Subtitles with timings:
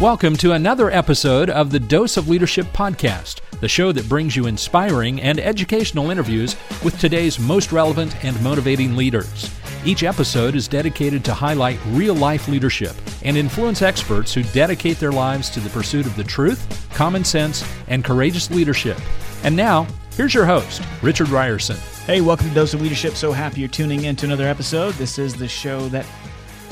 [0.00, 4.46] Welcome to another episode of the Dose of Leadership podcast, the show that brings you
[4.46, 9.52] inspiring and educational interviews with today's most relevant and motivating leaders.
[9.84, 12.94] Each episode is dedicated to highlight real life leadership
[13.24, 17.68] and influence experts who dedicate their lives to the pursuit of the truth, common sense,
[17.88, 19.00] and courageous leadership.
[19.42, 21.76] And now, here's your host, Richard Rierson.
[22.04, 23.14] Hey, welcome to Dose of Leadership.
[23.14, 24.94] So happy you're tuning in to another episode.
[24.94, 26.06] This is the show that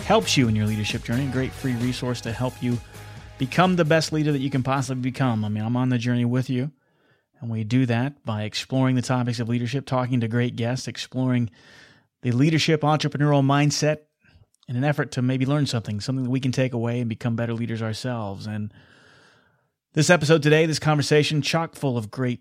[0.04, 1.26] helps you in your leadership journey.
[1.26, 2.78] Great free resource to help you
[3.38, 5.44] become the best leader that you can possibly become.
[5.44, 6.72] I mean, I'm on the journey with you.
[7.40, 11.50] And we do that by exploring the topics of leadership, talking to great guests, exploring
[12.22, 13.98] the leadership entrepreneurial mindset
[14.68, 17.36] in an effort to maybe learn something, something that we can take away and become
[17.36, 18.46] better leaders ourselves.
[18.46, 18.72] And
[19.92, 22.40] this episode today, this conversation, chock full of great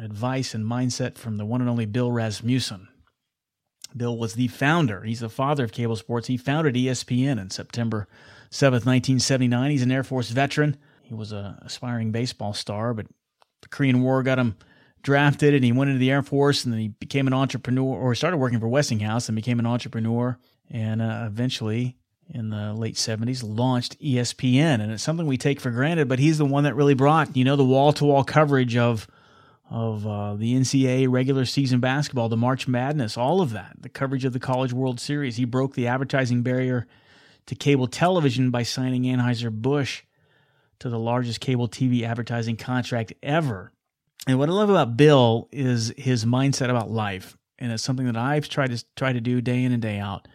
[0.00, 2.88] advice and mindset from the one and only Bill Rasmussen.
[3.96, 6.28] Bill was the founder, he's the father of cable sports.
[6.28, 8.06] He founded ESPN in September
[8.50, 9.70] 7th, 1979.
[9.70, 10.76] He's an Air Force veteran.
[11.02, 13.06] He was a aspiring baseball star, but
[13.62, 14.56] the Korean War got him
[15.02, 18.14] drafted and he went into the Air Force and then he became an entrepreneur or
[18.14, 20.38] started working for Westinghouse and became an entrepreneur
[20.70, 21.96] and uh, eventually
[22.28, 26.36] in the late 70s launched ESPN and it's something we take for granted but he's
[26.36, 29.06] the one that really brought you know the wall-to-wall coverage of
[29.70, 34.24] of uh, the NCAA regular season basketball the March Madness all of that the coverage
[34.24, 36.86] of the College World Series he broke the advertising barrier
[37.48, 40.02] to cable television by signing Anheuser-Busch
[40.80, 43.72] to the largest cable TV advertising contract ever.
[44.26, 47.36] And what I love about Bill is his mindset about life.
[47.58, 50.28] And it's something that I've tried to try to do day in and day out.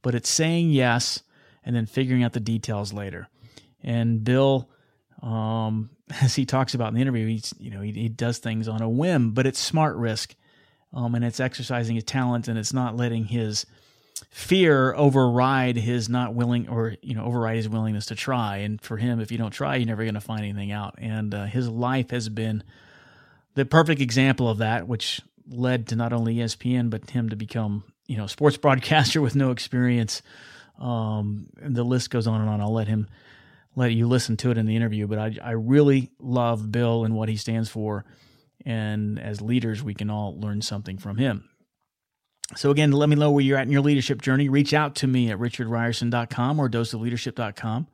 [0.00, 1.22] But it's saying yes
[1.64, 3.28] and then figuring out the details later.
[3.82, 4.70] And Bill,
[5.22, 5.90] um,
[6.22, 8.80] as he talks about in the interview, he's you know he, he does things on
[8.80, 10.34] a whim, but it's smart risk,
[10.92, 13.66] um, and it's exercising his talent, and it's not letting his
[14.30, 18.58] fear override his not willing or you know override his willingness to try.
[18.58, 20.94] And for him if you don't try you're never going to find anything out.
[20.98, 22.62] And uh, his life has been
[23.54, 27.84] the perfect example of that which led to not only espn but him to become
[28.06, 30.22] you know sports broadcaster with no experience.
[30.78, 32.60] Um, the list goes on and on.
[32.60, 33.08] I'll let him
[33.76, 37.14] let you listen to it in the interview but i, I really love bill and
[37.14, 38.04] what he stands for.
[38.64, 41.49] And as leaders we can all learn something from him
[42.56, 44.48] so again, let me know where you're at in your leadership journey.
[44.48, 47.86] Reach out to me at richardrierson.com or doseofleadership.com.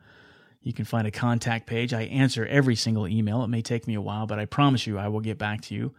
[0.62, 1.92] You can find a contact page.
[1.92, 3.42] I answer every single email.
[3.44, 5.74] It may take me a while, but I promise you I will get back to
[5.74, 5.94] you.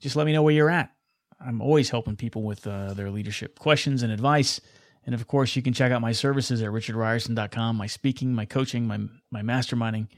[0.00, 0.92] Just let me know where you're at.
[1.40, 4.60] I'm always helping people with uh, their leadership questions and advice.
[5.06, 8.86] And of course, you can check out my services at richardrierson.com my speaking, my coaching,
[8.86, 8.98] my,
[9.30, 10.08] my masterminding.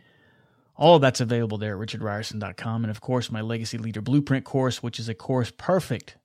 [0.76, 2.84] All of that's available there at richardrierson.com.
[2.84, 6.16] And of course, my Legacy Leader Blueprint course, which is a course perfect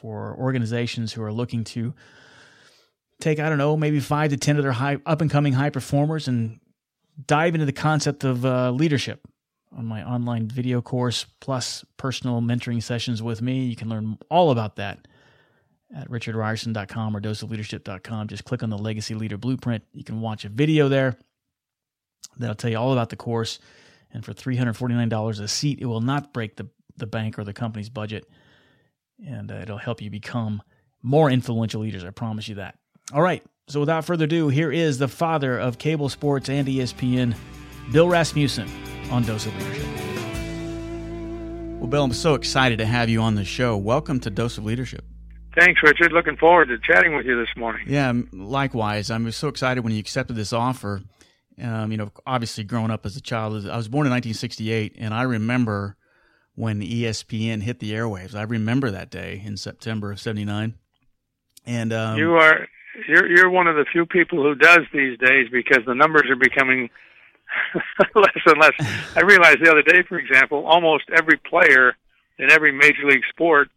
[0.00, 1.94] for organizations who are looking to
[3.20, 5.70] take, I don't know, maybe five to 10 of their high, up and coming high
[5.70, 6.60] performers and
[7.26, 9.26] dive into the concept of uh, leadership
[9.76, 13.64] on my online video course plus personal mentoring sessions with me.
[13.64, 15.06] You can learn all about that
[15.94, 18.28] at richardrierson.com or doseofleadership.com.
[18.28, 19.84] Just click on the Legacy Leader Blueprint.
[19.92, 21.18] You can watch a video there
[22.38, 23.58] that'll tell you all about the course.
[24.12, 27.90] And for $349 a seat, it will not break the, the bank or the company's
[27.90, 28.26] budget
[29.26, 30.62] and uh, it'll help you become
[31.02, 32.04] more influential leaders.
[32.04, 32.76] I promise you that.
[33.12, 33.42] All right.
[33.68, 37.36] So without further ado, here is the father of cable sports and ESPN,
[37.92, 38.68] Bill Rasmussen,
[39.10, 39.86] on Dose of Leadership.
[41.78, 43.76] Well, Bill, I'm so excited to have you on the show.
[43.76, 45.04] Welcome to Dose of Leadership.
[45.54, 46.12] Thanks, Richard.
[46.12, 47.86] Looking forward to chatting with you this morning.
[47.88, 49.10] Yeah, likewise.
[49.10, 51.02] I'm so excited when you accepted this offer.
[51.60, 55.12] Um, you know, obviously, growing up as a child, I was born in 1968, and
[55.12, 55.96] I remember
[56.58, 58.34] when ESPN hit the airwaves.
[58.34, 60.74] I remember that day in September of '79.
[61.64, 62.66] And um, you are
[63.06, 66.36] you're you're one of the few people who does these days because the numbers are
[66.36, 66.90] becoming
[68.14, 68.72] less and less.
[69.14, 71.96] I realized the other day, for example, almost every player
[72.38, 73.68] in every major league sport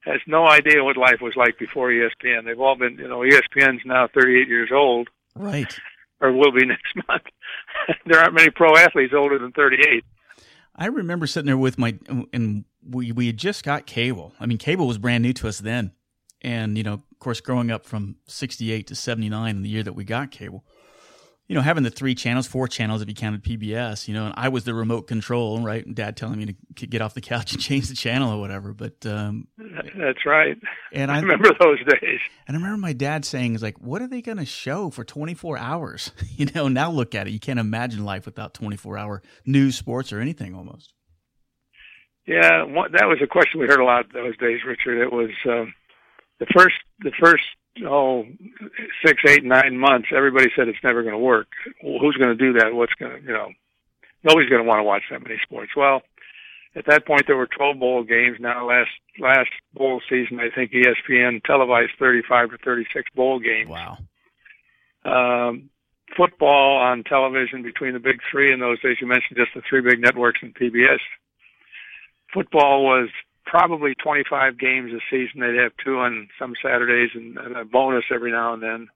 [0.00, 2.44] has no idea what life was like before ESPN.
[2.44, 5.08] They've all been, you know, ESPN's now 38 years old.
[5.34, 5.76] Right.
[6.20, 7.24] Or will be next month.
[8.06, 10.04] there aren't many pro athletes older than 38.
[10.76, 11.98] I remember sitting there with my
[12.32, 14.32] and we we had just got cable.
[14.38, 15.92] I mean, cable was brand new to us then,
[16.42, 19.94] and you know, of course, growing up from '68 to '79, in the year that
[19.94, 20.64] we got cable,
[21.48, 24.34] you know, having the three channels, four channels if you counted PBS, you know, and
[24.36, 25.84] I was the remote control, right?
[25.84, 28.72] And Dad telling me to get off the couch and change the channel or whatever.
[28.72, 29.46] But um,
[29.96, 30.56] that's right.
[30.92, 32.20] And I, I remember those days.
[32.48, 35.04] And I remember my dad saying, "Is like, what are they going to show for
[35.04, 37.30] 24 hours?" you know, now look at it.
[37.30, 40.94] You can't imagine life without 24 hour news, sports, or anything almost.
[42.26, 45.00] Yeah, that was a question we heard a lot those days, Richard.
[45.00, 45.72] It was um,
[46.40, 47.44] the first the first
[47.84, 48.24] oh
[49.04, 51.48] six, eight, nine months, everybody said it's never going to work.
[51.82, 52.74] Who's going to do that?
[52.74, 53.48] What's going to, you know,
[54.24, 55.72] nobody's going to want to watch that many sports.
[55.76, 56.02] Well,
[56.74, 58.38] at that point there were 12 bowl games.
[58.40, 63.70] Now last last bowl season, I think ESPN televised 35 to 36 bowl games.
[63.70, 63.98] Wow.
[65.04, 65.70] Um,
[66.16, 68.96] football on television between the big three in those days.
[69.00, 70.98] You mentioned just the three big networks and PBS.
[72.32, 73.08] Football was
[73.46, 75.40] probably 25 games a season.
[75.40, 78.88] They'd have two on some Saturdays and, a bonus every now and then.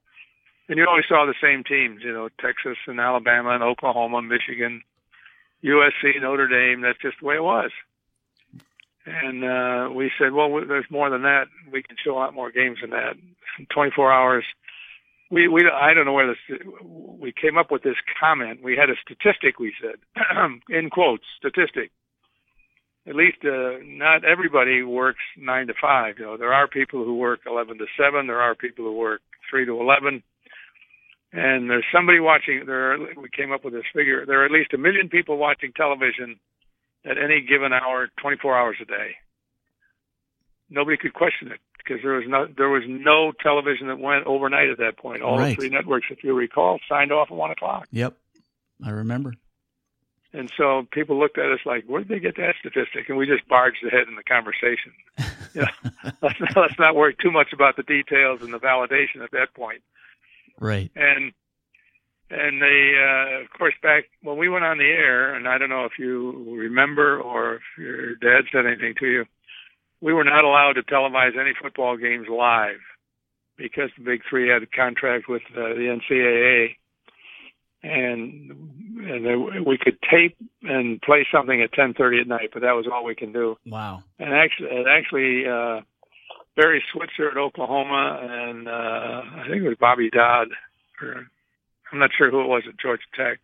[0.68, 4.82] And you always saw the same teams, you know, Texas and Alabama and Oklahoma, Michigan,
[5.64, 6.82] USC, Notre Dame.
[6.82, 7.70] That's just the way it was.
[9.06, 11.46] And uh, we said, well, there's more than that.
[11.72, 13.14] We can show a lot more games than that.
[13.72, 14.44] 24 hours.
[15.30, 18.64] We we I don't know where this we came up with this comment.
[18.64, 19.60] We had a statistic.
[19.60, 20.00] We said,
[20.68, 21.92] in quotes, statistic
[23.10, 26.18] at least uh, not everybody works nine to five.
[26.18, 28.28] You know, there are people who work eleven to seven.
[28.28, 29.20] There are people who work
[29.50, 30.22] three to eleven.
[31.32, 32.64] And there's somebody watching.
[32.66, 34.24] There, are, we came up with this figure.
[34.26, 36.38] There are at least a million people watching television
[37.04, 39.16] at any given hour, 24 hours a day.
[40.68, 44.70] Nobody could question it because there was no there was no television that went overnight
[44.70, 45.22] at that point.
[45.22, 45.50] All right.
[45.50, 47.88] the three networks, if you recall, signed off at one o'clock.
[47.90, 48.14] Yep,
[48.84, 49.34] I remember.
[50.32, 53.08] And so people looked at us like, where did they get that statistic?
[53.08, 54.92] And we just barged ahead in the conversation.
[55.54, 59.24] you know, let's, not, let's not worry too much about the details and the validation
[59.24, 59.82] at that point.
[60.58, 60.90] Right.
[60.94, 61.32] And
[62.32, 65.68] and they, uh, of course, back when we went on the air, and I don't
[65.68, 69.24] know if you remember or if your dad said anything to you,
[70.00, 72.78] we were not allowed to televise any football games live
[73.56, 76.76] because the Big Three had a contract with uh, the NCAA
[77.82, 82.86] and and we could tape and play something at 10:30 at night, but that was
[82.86, 83.56] all we can do.
[83.66, 84.02] Wow!
[84.18, 85.80] And actually, and actually, uh,
[86.56, 90.48] Barry Switzer at Oklahoma, and uh, I think it was Bobby Dodd,
[91.00, 91.26] or
[91.92, 93.40] I'm not sure who it was at Georgia Tech,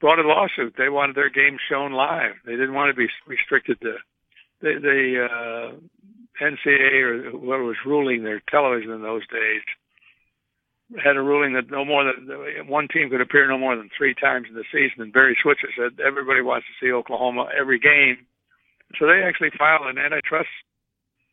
[0.00, 0.74] brought a lawsuit.
[0.76, 2.34] They wanted their games shown live.
[2.44, 3.96] They didn't want to be restricted to
[4.60, 9.62] the, the uh, NCAA or whoever was ruling their television in those days
[10.98, 14.14] had a ruling that no more than one team could appear no more than three
[14.14, 15.02] times in the season.
[15.02, 18.26] And Barry Switzer said everybody wants to see Oklahoma every game,
[18.98, 20.48] so they actually filed an antitrust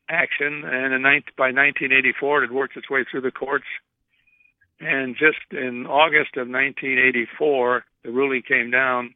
[0.09, 0.63] action.
[0.65, 1.01] And in,
[1.37, 3.65] by 1984, it had worked its way through the courts.
[4.79, 9.15] And just in August of 1984, the ruling came down,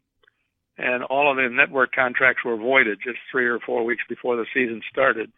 [0.78, 4.46] and all of the network contracts were voided just three or four weeks before the
[4.54, 5.32] season started.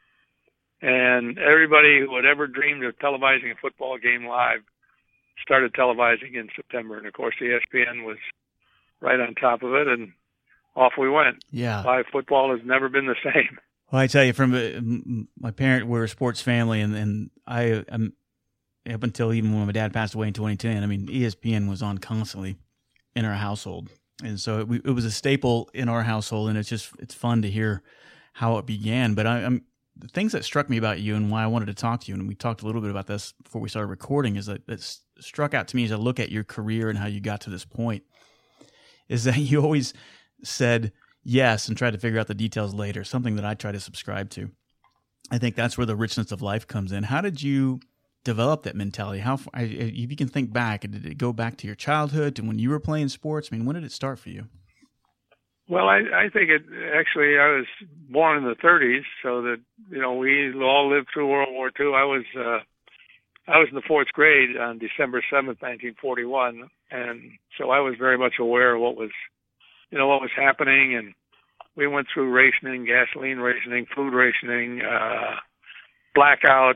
[0.82, 4.64] And everybody who had ever dreamed of televising a football game live
[5.42, 8.18] started televising in September, and of course ESPN was
[9.02, 10.14] right on top of it, and
[10.76, 11.44] off we went.
[11.52, 13.58] Yeah, live football has never been the same.
[13.92, 17.84] Well, I tell you, from uh, my parent, we're a sports family, and and I
[17.90, 18.14] am
[18.92, 20.84] up until even when my dad passed away in 2010.
[20.84, 22.58] I mean, ESPN was on constantly
[23.16, 23.90] in our household,
[24.24, 27.42] and so it, it was a staple in our household, and it's just it's fun
[27.44, 27.82] to hear
[28.34, 29.14] how it began.
[29.14, 29.64] But I, am
[29.96, 32.16] the things that struck me about you and why I wanted to talk to you,
[32.16, 34.98] and we talked a little bit about this before we started recording, is that that
[35.24, 37.50] struck out to me as I look at your career and how you got to
[37.50, 38.04] this point,
[39.10, 39.94] is that you always
[40.44, 40.92] said
[41.24, 43.04] yes and tried to figure out the details later.
[43.04, 44.52] Something that I try to subscribe to.
[45.32, 47.04] I think that's where the richness of life comes in.
[47.04, 47.80] How did you
[48.24, 49.20] develop that mentality?
[49.20, 52.60] How, if you can think back, did it go back to your childhood to when
[52.60, 53.50] you were playing sports?
[53.52, 54.48] I mean, when did it start for you?
[55.70, 56.64] Well, I, I think it
[56.94, 57.40] actually.
[57.40, 57.66] I was
[58.10, 59.58] born in the 30s, so that
[59.90, 61.94] you know we all lived through World War II.
[61.96, 62.60] I was uh,
[63.48, 68.18] I was in the fourth grade on December 7th, 1941, and so I was very
[68.18, 69.12] much aware of what was,
[69.92, 71.14] you know, what was happening, and
[71.76, 75.36] we went through rationing, gasoline rationing, food rationing, uh,
[76.16, 76.76] blackouts,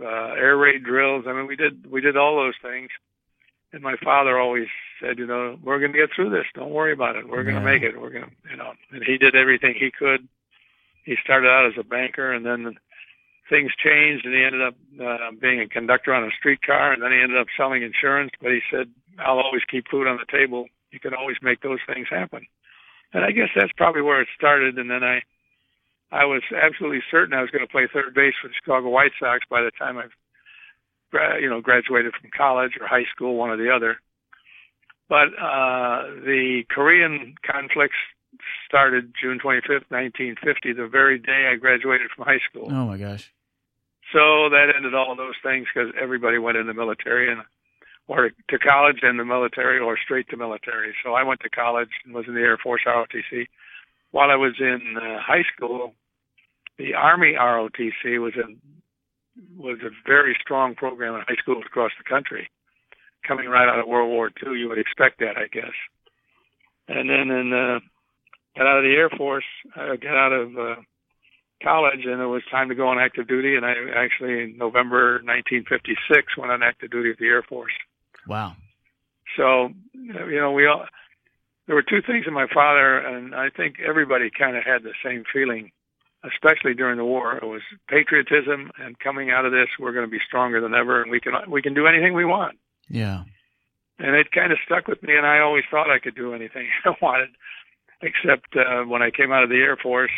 [0.00, 1.24] uh, air raid drills.
[1.28, 2.88] I mean, we did we did all those things,
[3.72, 4.68] and my father always
[5.00, 6.46] said, you know, we're going to get through this.
[6.54, 7.28] Don't worry about it.
[7.28, 8.00] We're going to make it.
[8.00, 10.26] We're going to, you know, and he did everything he could.
[11.04, 12.76] He started out as a banker, and then
[13.48, 17.12] things changed, and he ended up uh, being a conductor on a streetcar, and then
[17.12, 18.32] he ended up selling insurance.
[18.40, 20.66] But he said, "I'll always keep food on the table.
[20.90, 22.46] You can always make those things happen."
[23.12, 24.78] And I guess that's probably where it started.
[24.78, 25.22] And then I,
[26.10, 29.12] I was absolutely certain I was going to play third base for the Chicago White
[29.18, 33.56] Sox by the time I, you know, graduated from college or high school, one or
[33.56, 33.96] the other.
[35.08, 37.96] But uh, the Korean conflicts
[38.66, 42.68] started June 25th, 1950, the very day I graduated from high school.
[42.70, 43.32] Oh my gosh!
[44.12, 47.42] So that ended all of those things because everybody went in the military and
[48.08, 50.94] or to college and the military or straight to military.
[51.04, 53.46] So I went to college and was in the Air Force ROTC.
[54.12, 55.92] While I was in uh, high school,
[56.78, 58.46] the Army ROTC was a
[59.58, 62.48] was a very strong program in high schools across the country.
[63.26, 65.74] Coming right out of World War II, you would expect that, I guess.
[66.88, 67.80] And then in uh,
[68.56, 69.44] got out of the Air Force,
[69.74, 70.76] I got out of uh,
[71.62, 73.56] college, and it was time to go on active duty.
[73.56, 77.72] And I actually, in November 1956, went on active duty with the Air Force.
[78.26, 78.54] Wow.
[79.36, 80.86] So, you know, we all
[81.66, 84.94] there were two things in my father, and I think everybody kind of had the
[85.04, 85.72] same feeling,
[86.22, 87.36] especially during the war.
[87.36, 91.02] It was patriotism, and coming out of this, we're going to be stronger than ever,
[91.02, 92.58] and we can we can do anything we want.
[92.88, 93.24] Yeah.
[93.98, 96.68] And it kind of stuck with me, and I always thought I could do anything
[96.84, 97.30] I wanted,
[98.00, 100.12] except uh, when I came out of the Air Force,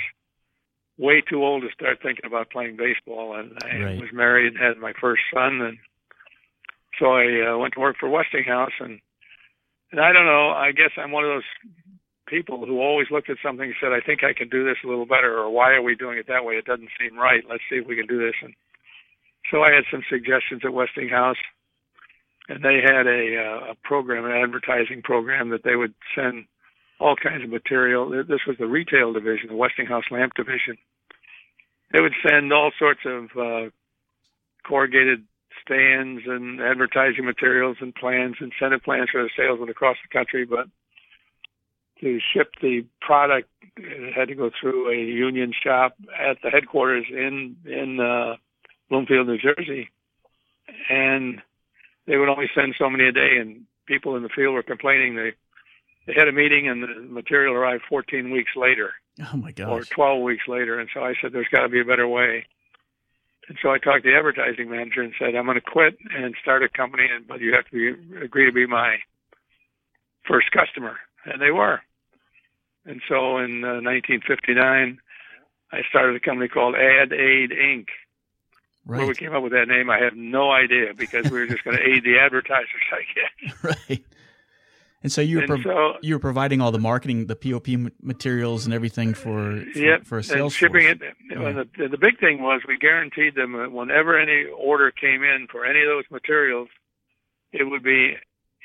[0.99, 4.01] way too old to start thinking about playing baseball, and I Right.
[4.01, 5.79] was married, and had my first son, and
[6.99, 9.01] so I uh, went to work for Westinghouse, and
[9.91, 10.51] and I don't know.
[10.51, 11.49] I guess I'm one of those
[12.27, 14.89] people who always looked at something and said, "I think I can do this a
[14.89, 16.59] little better," or "Why are we doing it that way?
[16.59, 17.45] It doesn't seem right.
[17.49, 18.55] Let's see if we can do this." And
[19.51, 21.39] so I had some suggestions at Westinghouse,
[22.49, 26.47] and they had a uh, a program, an advertising program that they would send
[27.01, 28.11] all kinds of material.
[28.11, 30.77] This was the retail division, the Westinghouse lamp division.
[31.93, 33.71] They would send all sorts of uh,
[34.67, 35.25] corrugated
[35.63, 40.45] stands and advertising materials and plans, incentive plans for the salesmen across the country.
[40.45, 40.67] But
[42.01, 47.07] to ship the product, it had to go through a union shop at the headquarters
[47.11, 48.37] in in uh,
[48.89, 49.91] Bloomfield, New Jersey,
[50.89, 51.41] and
[52.07, 53.39] they would only send so many a day.
[53.41, 55.33] And people in the field were complaining they
[56.09, 58.95] they had a meeting and the material arrived 14 weeks later
[59.33, 59.69] Oh my god.
[59.69, 60.79] or 12 weeks later.
[60.81, 62.47] And so I said, there's got to be a better way.
[63.49, 66.35] And so I talked to the advertising manager and said, I'm going to quit and
[66.43, 68.97] start a company, and but you have to be, agree to be my
[70.27, 70.97] first customer.
[71.25, 71.81] And they were.
[72.85, 74.99] And so in uh, 1959,
[75.73, 77.87] I started a company called Ad Aid Inc.
[78.85, 81.65] Where we came up with that name, I have no idea because we were just
[81.65, 83.65] going to aid the advertisers, I guess.
[83.89, 84.05] right.
[85.09, 87.69] And so you were so you were providing all the marketing, the POP
[88.03, 90.99] materials, and everything for for, Yep, for a and sales shipping force.
[91.01, 91.37] it.
[91.39, 95.47] And the, the big thing was we guaranteed them that whenever any order came in
[95.51, 96.69] for any of those materials,
[97.53, 98.17] it would be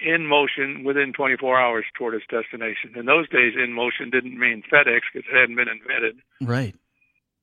[0.06, 2.92] in motion within 24 hours toward its destination.
[2.98, 6.18] In those days, in motion didn't mean FedEx because it hadn't been invented.
[6.42, 6.76] Right.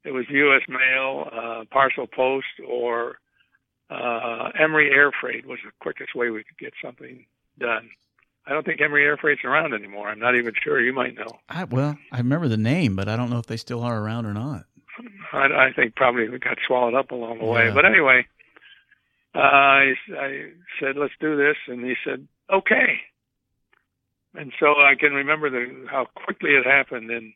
[0.04, 0.62] It was U.S.
[0.69, 3.16] mail, uh, parcel post, or
[3.88, 7.25] uh, Emery Air Freight was the quickest way we could get something
[7.59, 7.88] done.
[8.50, 10.09] I don't think Emery Air Freight's around anymore.
[10.09, 10.80] I'm not even sure.
[10.80, 11.38] You might know.
[11.49, 14.26] I well, I remember the name, but I don't know if they still are around
[14.26, 14.64] or not.
[15.33, 17.71] I, I think probably we got swallowed up along the way.
[17.73, 18.26] But anyway,
[19.37, 21.57] uh, I, I said, let's do this.
[21.69, 22.99] And he said, okay.
[24.35, 27.09] And so I can remember the, how quickly it happened.
[27.12, 27.33] And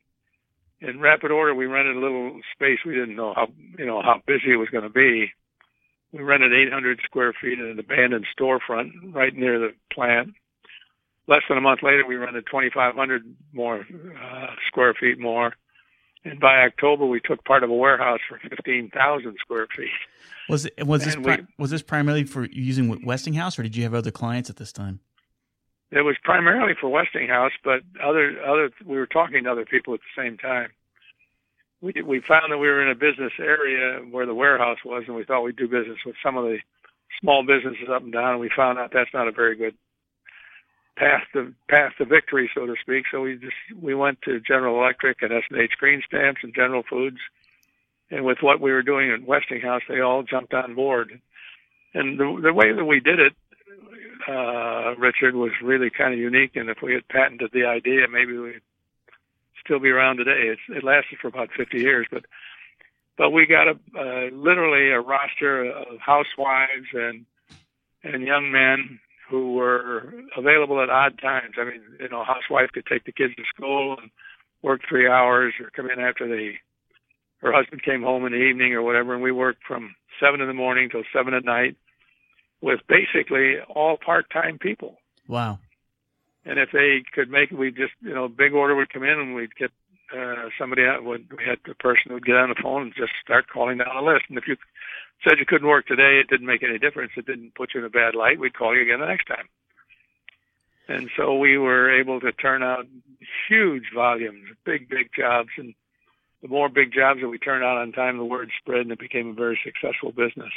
[0.81, 2.81] in rapid order, we rented a little space.
[2.85, 3.47] We didn't know how,
[3.79, 5.31] you know, how busy it was going to be.
[6.13, 10.35] We rented 800 square feet in an abandoned storefront right near the plant.
[11.27, 13.87] Less than a month later, we rented 2,500 more
[14.23, 15.55] uh, square feet more.
[16.25, 19.89] And by October, we took part of a warehouse for 15,000 square feet.
[20.49, 23.77] Was it was this And pri- we- was this primarily for using Westinghouse, or did
[23.77, 25.01] you have other clients at this time?
[25.91, 30.01] It was primarily for Westinghouse, but other other we were talking to other people at
[30.01, 30.71] the same time.
[31.81, 35.17] We we found that we were in a business area where the warehouse was, and
[35.17, 36.59] we thought we'd do business with some of the
[37.21, 38.33] small businesses up and down.
[38.33, 39.75] And we found out that's not a very good
[40.97, 43.05] path to path to victory, so to speak.
[43.11, 46.55] So we just we went to General Electric and S and H Green Stamps and
[46.55, 47.19] General Foods,
[48.11, 51.21] and with what we were doing at Westinghouse, they all jumped on board.
[51.95, 53.35] And the the way that we did it
[54.29, 56.57] uh, Richard, was really kind of unique.
[56.57, 58.61] And if we had patented the idea, maybe we'd
[59.65, 60.49] still be around today.
[60.49, 62.25] It's, it lasted for about 50 years, but
[63.17, 67.25] but we got a uh, literally a roster of housewives and
[68.03, 68.99] and young men
[69.29, 71.55] who were available at odd times.
[71.59, 74.11] I mean, you know, a housewife could take the kids to school and
[74.63, 76.53] work three hours, or come in after the
[77.39, 80.49] her husband came home in the evening or whatever, and we worked from seven in
[80.49, 81.77] the morning till seven at night
[82.63, 84.97] with basically all part-time people.
[85.29, 85.59] Wow.
[86.47, 89.19] And if they could make it, we just, you know, big order would come in
[89.19, 89.71] and we'd get
[90.17, 92.95] uh, somebody out would we had the person who would get on the phone and
[92.95, 94.25] just start calling down a list.
[94.29, 94.57] And if you
[95.23, 97.13] said you couldn't work today, it didn't make any difference.
[97.17, 98.41] It didn't put you in a bad light.
[98.41, 99.49] We'd call you again the next time.
[100.89, 102.87] And so we were able to turn out
[103.49, 105.49] huge volumes, big, big jobs.
[105.57, 105.75] And
[106.43, 108.99] the more big jobs that we turned out on time, the word spread and it
[108.99, 110.53] became a very successful business.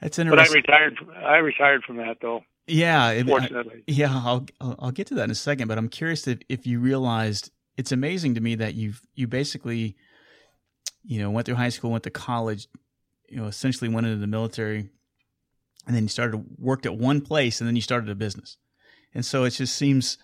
[0.00, 0.62] That's interesting.
[0.66, 0.96] But I retired.
[0.96, 2.42] From, I retired from that though.
[2.66, 3.80] Yeah, fortunately.
[3.80, 5.68] I, yeah, I'll I'll get to that in a second.
[5.68, 9.96] But I'm curious if if you realized it's amazing to me that you've you basically,
[11.04, 12.68] you know, went through high school, went to college,
[13.30, 14.88] you know, essentially went into the military,
[15.86, 18.56] and then you started worked at one place, and then you started a business.
[19.14, 20.18] And so it just seems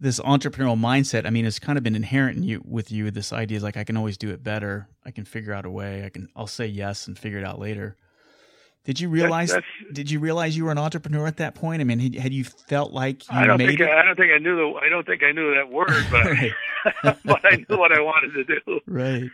[0.00, 1.26] this entrepreneurial mindset.
[1.26, 3.10] I mean, it's kind of been inherent in you with you.
[3.10, 4.88] This idea is like I can always do it better.
[5.04, 6.04] I can figure out a way.
[6.04, 6.28] I can.
[6.34, 7.96] I'll say yes and figure it out later.
[8.84, 9.52] Did you realize?
[9.52, 11.80] That's, that's, did you realize you were an entrepreneur at that point?
[11.80, 13.88] I mean, had, had you felt like you I don't made think it?
[13.88, 14.78] I, I don't think I knew the.
[14.80, 16.26] I don't think I knew that word, but
[17.24, 18.80] but I knew what I wanted to do.
[18.86, 19.30] Right.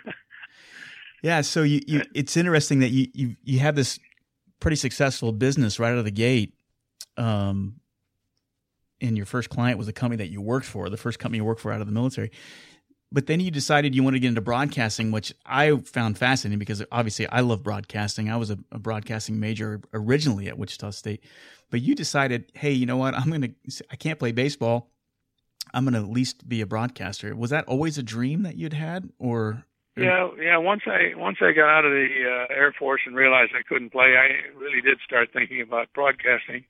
[1.22, 1.40] Yeah.
[1.40, 3.98] So you, you it's interesting that you you you have this
[4.60, 6.54] pretty successful business right out of the gate.
[7.16, 7.80] Um,
[9.00, 11.44] and your first client was a company that you worked for, the first company you
[11.44, 12.30] worked for out of the military.
[13.10, 16.82] But then you decided you wanted to get into broadcasting, which I found fascinating because
[16.92, 18.28] obviously I love broadcasting.
[18.28, 21.24] I was a, a broadcasting major originally at Wichita State,
[21.70, 23.14] but you decided, hey, you know what?
[23.14, 24.90] I'm going to, I can't play baseball.
[25.72, 27.34] I'm going to at least be a broadcaster.
[27.34, 29.64] Was that always a dream that you'd had or?
[29.98, 30.56] Yeah, yeah.
[30.58, 33.90] Once I once I got out of the uh, Air Force and realized I couldn't
[33.90, 36.64] play, I really did start thinking about broadcasting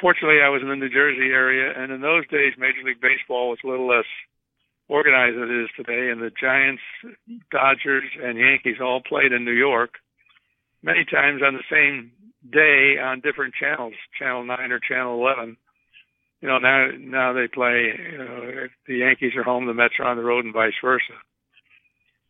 [0.00, 3.50] fortunately, I was in the New Jersey area, and in those days, Major League Baseball
[3.50, 4.08] was a little less
[4.88, 6.10] organized than it is today.
[6.10, 6.82] And the Giants,
[7.50, 9.94] Dodgers, and Yankees all played in New York,
[10.82, 12.12] many times on the same
[12.50, 15.56] day on different channels, Channel Nine or Channel Eleven.
[16.40, 17.94] You know, now now they play.
[18.12, 20.76] You know, if the Yankees are home, the Mets are on the road, and vice
[20.82, 21.14] versa.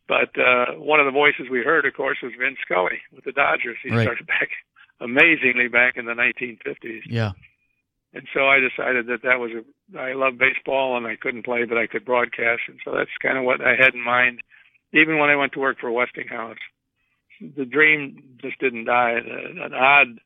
[0.07, 3.31] But uh, one of the voices we heard, of course, was Vin Scully with the
[3.31, 3.77] Dodgers.
[3.83, 4.03] He right.
[4.03, 4.49] started back
[5.01, 7.01] amazingly back in the 1950s.
[7.07, 7.31] Yeah
[8.15, 9.63] and so I decided that that was a
[9.99, 13.37] I love baseball and I couldn't play, but I could broadcast, and so that's kind
[13.37, 14.41] of what I had in mind.
[14.93, 16.57] Even when I went to work for Westinghouse,
[17.41, 19.11] the dream just didn't die.
[19.11, 20.21] An odd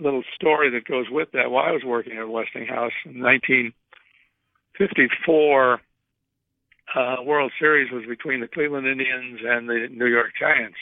[0.00, 1.50] little story that goes with that.
[1.50, 5.80] While I was working at Westinghouse in 1954,
[6.94, 10.78] uh, World Series was between the Cleveland Indians and the New York Giants,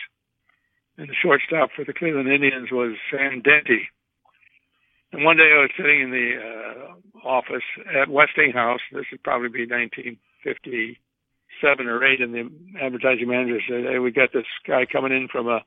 [0.97, 3.87] and the shortstop for the Cleveland Indians was Sam Dente
[5.13, 6.95] and one day I was sitting in the uh,
[7.27, 7.63] office
[7.95, 8.81] at Westinghouse.
[8.93, 14.35] This would probably be 1957 or 8, and the advertising manager said, "Hey, we got
[14.35, 15.65] this guy coming in from a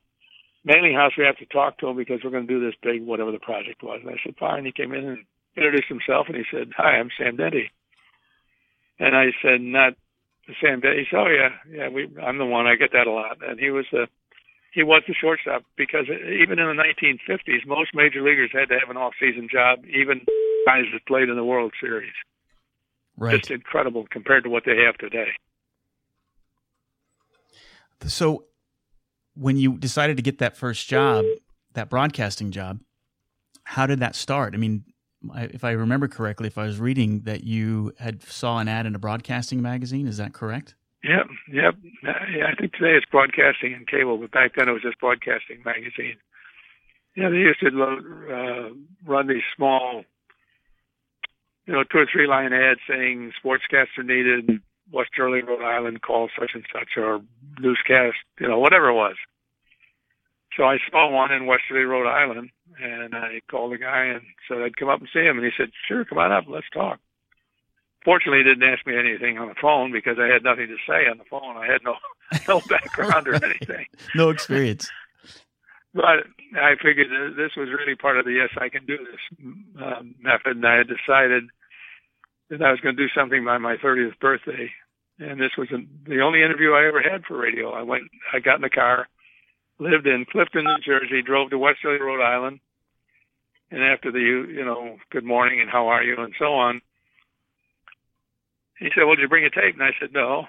[0.64, 1.14] mailing house.
[1.18, 3.40] We have to talk to him because we're going to do this big whatever the
[3.40, 5.26] project was." And I said, "Fine." He came in and
[5.58, 7.72] introduced himself, and he said, "Hi, I'm Sam Dente."
[9.00, 9.96] And I said, "Not
[10.62, 12.68] Sam Dente." He said, "Oh yeah, yeah, we, I'm the one.
[12.68, 14.08] I get that a lot." And he was the
[14.72, 18.90] he was the shortstop because even in the 1950s, most major leaguers had to have
[18.90, 20.22] an off-season job, even
[20.66, 22.14] guys that played in the World Series.
[23.18, 23.38] Right.
[23.38, 25.28] Just incredible compared to what they have today.
[28.08, 28.46] So,
[29.36, 31.26] when you decided to get that first job,
[31.74, 32.80] that broadcasting job,
[33.64, 34.56] how did that start?
[34.56, 34.86] I mean,
[35.36, 38.96] if I remember correctly, if I was reading that you had saw an ad in
[38.96, 40.76] a broadcasting magazine, is that correct?
[41.04, 41.76] Yep, yep.
[42.04, 45.62] Yeah, I think today it's broadcasting and cable, but back then it was just broadcasting
[45.66, 46.18] magazine.
[47.16, 48.70] Yeah, they used to uh,
[49.06, 50.04] run these small,
[51.66, 56.52] you know, two or three line ads saying sportscaster needed, Westerly, Rhode Island, call such
[56.54, 57.22] and such, or
[57.60, 59.16] newscast, you know, whatever it was.
[60.58, 62.50] So I saw one in Westerly, Rhode Island,
[62.82, 65.52] and I called the guy and said I'd come up and see him, and he
[65.58, 67.00] said, "Sure, come on up, let's talk."
[68.04, 71.08] Fortunately, he didn't ask me anything on the phone because I had nothing to say
[71.08, 71.56] on the phone.
[71.56, 71.96] I had no
[72.48, 73.86] no background or anything,
[74.16, 74.90] no experience.
[75.94, 80.02] But I figured this was really part of the yes, I can do this uh,
[80.20, 81.44] method, and I had decided
[82.50, 84.72] that I was going to do something by my 30th birthday.
[85.20, 87.72] And this was the only interview I ever had for radio.
[87.72, 89.08] I went, I got in the car,
[89.82, 92.60] lived in Clifton, New Jersey, drove to Westerly, Rhode Island,
[93.72, 96.82] and after the you know good morning and how are you and so on,
[98.78, 100.46] he said, "Well, did you bring a tape?" And I said, "No."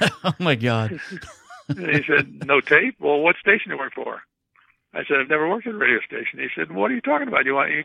[0.24, 1.00] oh my God!
[1.68, 2.96] and he said, "No tape?
[3.00, 4.22] Well, what station do you work for?"
[4.94, 7.28] I said, "I've never worked at a radio station." He said, "What are you talking
[7.28, 7.44] about?
[7.44, 7.84] You want you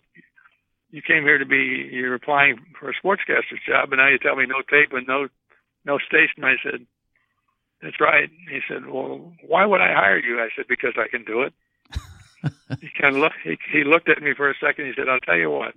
[0.92, 4.36] you came here to be you're applying for a sportscaster's job, and now you tell
[4.36, 5.28] me no tape and no
[5.86, 6.86] no station." I said,
[7.84, 11.24] "That's right." He said, "Well, why would I hire you?" I said, "Because I can
[11.26, 11.54] do it."
[12.82, 13.38] he kind of looked.
[13.44, 14.88] He, he looked at me for a second.
[14.88, 15.76] He said, "I'll tell you what."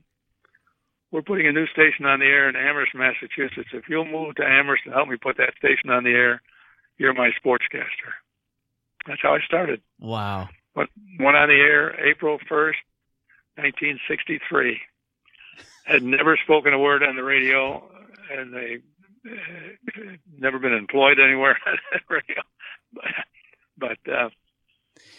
[1.17, 3.71] we're putting a new station on the air in Amherst, Massachusetts.
[3.73, 6.43] If you'll move to Amherst and help me put that station on the air,
[6.99, 8.13] you're my sportscaster.
[9.07, 9.81] That's how I started.
[10.01, 10.49] Wow.
[10.75, 10.91] Went,
[11.21, 12.83] went on the air April 1st,
[13.57, 14.81] 1963.
[15.85, 17.83] Had never spoken a word on the radio,
[18.31, 18.79] and they
[20.39, 21.59] never been employed anywhere
[23.79, 24.29] but uh,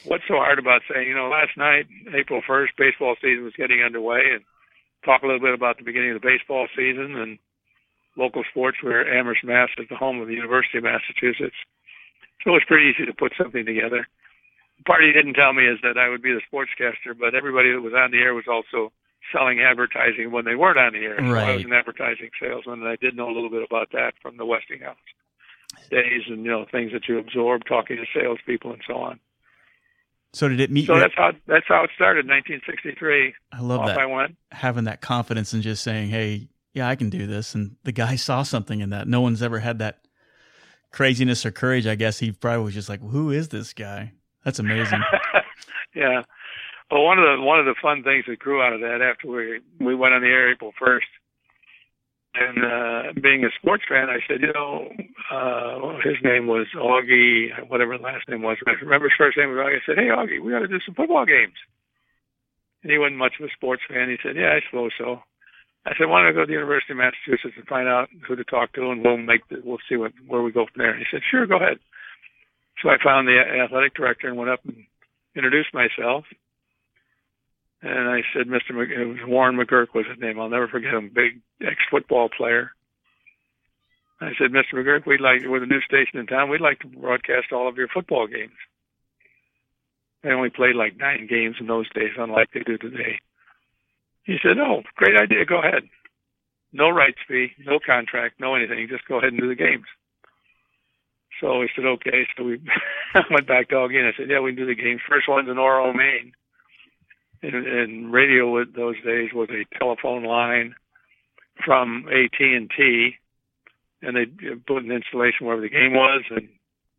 [0.06, 3.82] what's so hard about saying, you know, last night, April 1st, baseball season was getting
[3.82, 4.44] underway, and
[5.06, 7.38] talk a little bit about the beginning of the baseball season and
[8.18, 11.56] local sports where Amherst, Mass is the home of the University of Massachusetts.
[12.44, 14.08] So it was pretty easy to put something together.
[14.78, 17.72] The part he didn't tell me is that I would be the sportscaster, but everybody
[17.72, 18.92] that was on the air was also
[19.32, 21.18] selling advertising when they weren't on the air.
[21.20, 21.50] So Right.
[21.50, 24.38] I was an advertising salesman, and I did know a little bit about that from
[24.38, 24.96] the Westinghouse
[25.92, 29.20] days and you know things that you absorb talking to salespeople and so on.
[30.34, 32.26] So did it meet So your- that's how that's how it started.
[32.28, 33.34] 1963.
[33.54, 33.98] I love Off that.
[33.98, 34.36] I went.
[34.52, 38.16] having that confidence and just saying, "Hey, yeah, I can do this." And the guy
[38.16, 39.08] saw something in that.
[39.08, 40.00] No one's ever had that
[40.92, 41.86] craziness or courage.
[41.88, 44.14] I guess he probably was just like, "Who is this guy?"
[44.44, 45.02] That's amazing.
[45.96, 46.24] yeah.
[46.90, 49.28] Well, one of the one of the fun things that grew out of that after
[49.28, 51.08] we we went on the air April first,
[52.34, 54.88] and uh, being a sports fan, I said, you know,
[55.28, 58.58] uh, his name was Augie, whatever his last name was.
[58.68, 59.82] I remember his first name was Augie.
[59.82, 61.58] I said, hey Augie, we got to do some football games.
[62.84, 64.10] And he wasn't much of a sports fan.
[64.10, 65.20] He said, yeah, I suppose so.
[65.86, 68.36] I said, why don't I go to the University of Massachusetts and find out who
[68.36, 70.92] to talk to, and we'll make the, we'll see what where we go from there.
[70.92, 71.80] And he said, sure, go ahead.
[72.84, 74.86] So I found the athletic director and went up and
[75.36, 76.24] introduced myself.
[77.88, 78.76] And I said, Mr.
[78.76, 80.40] Mc, it was Warren McGuirk was his name.
[80.40, 81.10] I'll never forget him.
[81.14, 82.72] Big ex-football player.
[84.20, 84.74] I said, Mr.
[84.74, 87.78] McGuirk, we'd like, with a new station in town, we'd like to broadcast all of
[87.78, 88.60] your football games.
[90.22, 93.20] They only played like nine games in those days, unlike they do today.
[94.24, 95.46] He said, oh, great idea.
[95.46, 95.84] Go ahead.
[96.74, 98.88] No rights fee, no contract, no anything.
[98.90, 99.86] Just go ahead and do the games.
[101.40, 102.28] So we said, okay.
[102.36, 102.60] So we
[103.32, 105.00] went back to Augie and I said, yeah, we can do the games.
[105.08, 106.34] First one's in Orono, Maine.
[107.44, 110.76] And, and radio with those days was a telephone line
[111.64, 113.16] from AT&T,
[114.02, 114.26] and they
[114.68, 116.50] put an installation wherever the game was, and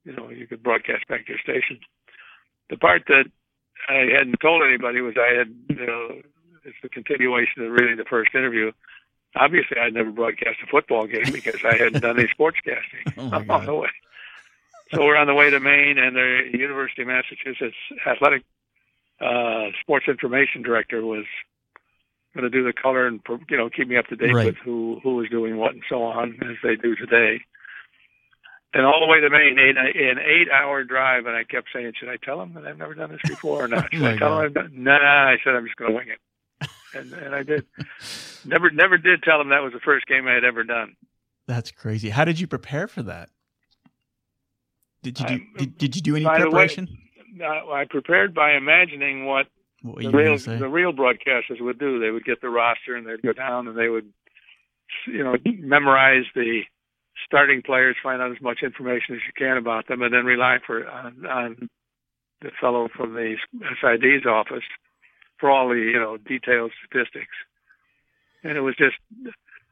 [0.04, 1.80] you know you could broadcast back to your station.
[2.70, 3.24] The part that
[3.88, 6.20] I hadn't told anybody was I had, you know,
[6.64, 8.72] it's the continuation of really the first interview.
[9.36, 13.54] Obviously, I'd never broadcast a football game because I hadn't done any sportscasting Oh, my
[13.54, 13.88] on the way.
[14.92, 18.42] So we're on the way to Maine, and the University of Massachusetts athletic
[19.20, 21.24] uh, sports information director was
[22.34, 24.46] going to do the color and you know keep me up to date Right.
[24.46, 27.40] with who who was doing what and so on as they do today.
[28.74, 32.10] And all the way to Maine, eight, an eight-hour drive, and I kept saying, "Should
[32.10, 33.88] I tell him that I've never done this before or not?
[33.92, 34.38] Should I tell God.
[34.40, 37.42] him I've done?" Nah, I said I'm just going to wing it, and and I
[37.42, 37.64] did.
[38.44, 40.96] Never never did tell him that was the first game I had ever done.
[41.46, 42.10] That's crazy.
[42.10, 43.30] How did you prepare for that?
[45.02, 45.40] Did you do?
[45.56, 46.88] Did, did you do any way, preparation?
[46.90, 46.96] Uh,
[47.40, 49.46] Uh, I prepared by imagining what
[49.82, 52.00] what the real the real broadcasters would do.
[52.00, 54.12] They would get the roster and they'd go down and they would,
[55.06, 56.62] you know, memorize the
[57.24, 60.58] starting players, find out as much information as you can about them, and then rely
[60.66, 61.68] for on, on
[62.40, 63.36] the fellow from the
[63.80, 64.64] SID's office
[65.38, 67.36] for all the you know detailed statistics.
[68.42, 68.96] And it was just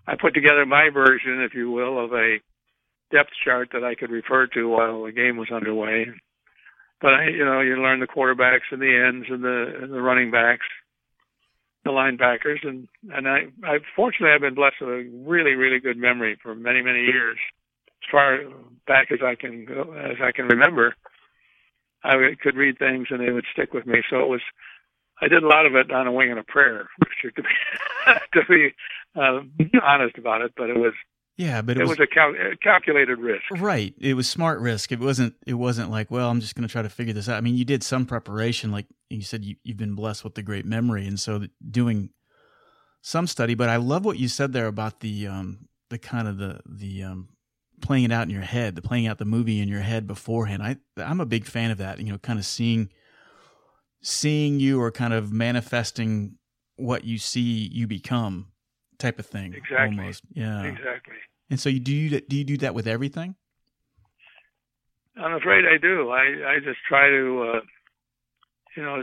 [0.06, 2.38] I put together my version, if you will, of a
[3.12, 6.06] depth chart that I could refer to while the game was underway.
[7.00, 10.00] But I, you know, you learn the quarterbacks and the ends and the and the
[10.00, 10.66] running backs,
[11.85, 15.98] the linebackers, and and I, I fortunately I've been blessed with a really really good
[15.98, 17.38] memory for many many years,
[18.02, 18.38] as far
[18.87, 20.94] back as I can go, as I can remember.
[22.06, 23.98] I could read things and they would stick with me.
[24.09, 24.40] So it was,
[25.20, 26.88] I did a lot of it on a wing and a prayer,
[27.22, 27.48] to be
[28.32, 28.74] to be
[29.16, 29.40] uh,
[29.82, 30.52] honest about it.
[30.56, 30.92] But it was
[31.37, 33.44] yeah, but it, was, a, cal- calculated risk.
[33.51, 33.94] Right.
[33.99, 34.90] It was smart risk.
[34.90, 35.35] It wasn't.
[35.46, 37.37] It wasn't like, well, I'm just going to try to figure this out.
[37.37, 39.44] I mean, you did some preparation, like you said.
[39.44, 42.11] You, you've been blessed with the great memory, and so doing
[43.03, 43.55] some study.
[43.55, 47.03] But I love what you said there about the um the kind of the the
[47.03, 47.29] um
[47.83, 50.62] playing it out in your head, the playing out the movie in your head beforehand.
[50.62, 51.99] I I'm a big fan of that.
[51.99, 52.88] You know, kind of seeing
[54.01, 56.38] seeing you or kind of manifesting
[56.77, 58.53] what you see you become
[58.98, 59.54] type of thing.
[59.54, 59.98] Exactly.
[59.98, 60.22] Almost.
[60.32, 60.62] Yeah.
[60.64, 61.16] Exactly.
[61.50, 63.37] And so you do you, do you do that with everything?
[65.16, 66.11] I'm afraid I do.
[66.11, 67.61] I I just try to, uh,
[68.76, 68.96] you know,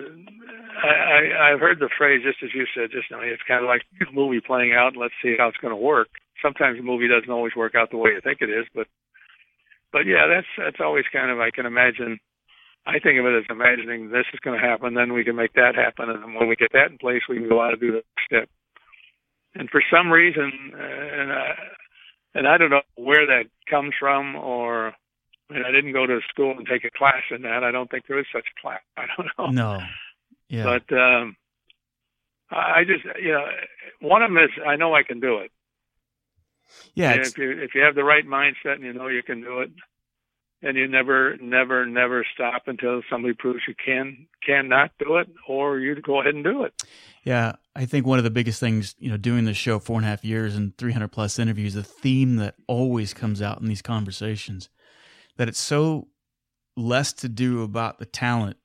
[0.84, 3.22] I, I I've heard the phrase just as you said just now.
[3.22, 4.94] It's kind of like a movie playing out.
[4.94, 6.10] and Let's see how it's going to work.
[6.42, 8.88] Sometimes the movie doesn't always work out the way you think it is, but
[9.92, 12.20] but yeah, that's that's always kind of I can imagine.
[12.86, 15.54] I think of it as imagining this is going to happen, then we can make
[15.54, 17.80] that happen, and then when we get that in place, we can go out and
[17.80, 18.50] do the next step.
[19.56, 21.56] And for some reason, uh, and I,
[22.36, 24.94] and I don't know where that comes from, or
[25.50, 27.64] I, mean, I didn't go to school and take a class in that.
[27.64, 28.82] I don't think there is such a class.
[28.98, 29.78] I don't know.
[29.78, 29.84] No.
[30.50, 30.64] Yeah.
[30.64, 31.36] But um,
[32.52, 33.46] I just, you know,
[34.02, 35.52] one of them is I know I can do it.
[36.96, 37.14] Yeah.
[37.14, 39.72] If you if you have the right mindset and you know you can do it,
[40.64, 45.78] and you never, never, never stop until somebody proves you can cannot do it, or
[45.80, 46.74] you go ahead and do it.
[47.24, 50.06] Yeah, I think one of the biggest things, you know, doing this show four and
[50.06, 53.82] a half years and 300 plus interviews, the theme that always comes out in these
[53.82, 54.70] conversations,
[55.38, 56.10] that it's so
[56.76, 58.58] less to do about the talent.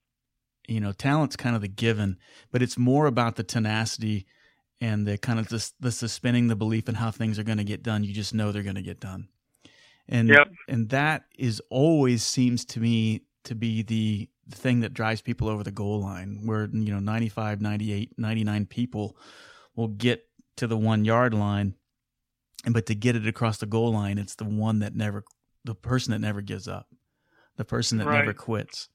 [0.66, 2.18] You know, talent's kind of the given,
[2.51, 4.27] but it's more about the tenacity
[4.81, 7.64] and the kind of the, the suspending the belief in how things are going to
[7.64, 8.05] get done.
[8.05, 9.29] You just know they're going to get done
[10.09, 10.51] and yep.
[10.68, 15.63] and that is always seems to me to be the thing that drives people over
[15.63, 19.17] the goal line where you know 95 98 99 people
[19.77, 21.75] will get to the 1 yard line
[22.65, 25.25] and but to get it across the goal line it's the one that never
[25.65, 26.87] the person that never gives up
[27.57, 28.21] the person that right.
[28.21, 28.89] never quits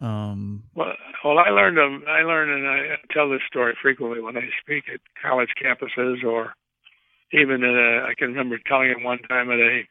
[0.00, 0.92] um, well
[1.24, 4.84] well i learned um, i learned and i tell this story frequently when i speak
[4.92, 6.52] at college campuses or
[7.32, 9.82] even at a, i can remember telling it one time at a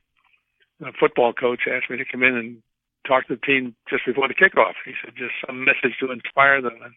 [0.83, 2.63] a football coach asked me to come in and
[3.11, 4.79] talk to the team just before the kickoff.
[4.85, 6.79] He said just some message to inspire them.
[6.81, 6.95] And,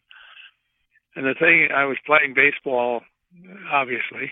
[1.16, 3.02] and the thing, I was playing baseball,
[3.72, 4.30] obviously,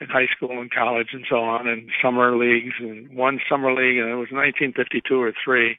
[0.00, 3.96] in high school and college and so on, and summer leagues, and one summer league,
[3.96, 5.78] and it was 1952 or three.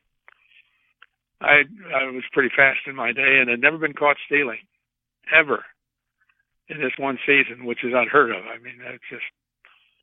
[1.39, 4.61] I I was pretty fast in my day and had never been caught stealing,
[5.33, 5.65] ever,
[6.67, 8.45] in this one season, which is unheard of.
[8.45, 9.25] I mean, that's just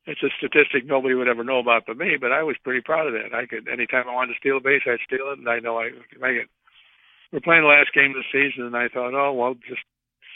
[0.09, 3.05] it's a statistic nobody would ever know about but me, but I was pretty proud
[3.05, 3.33] of that.
[3.33, 5.77] I could anytime I wanted to steal a base, I'd steal it, and I know
[5.77, 6.49] I could make it.
[7.31, 9.85] We're playing the last game of the season, and I thought, oh well, just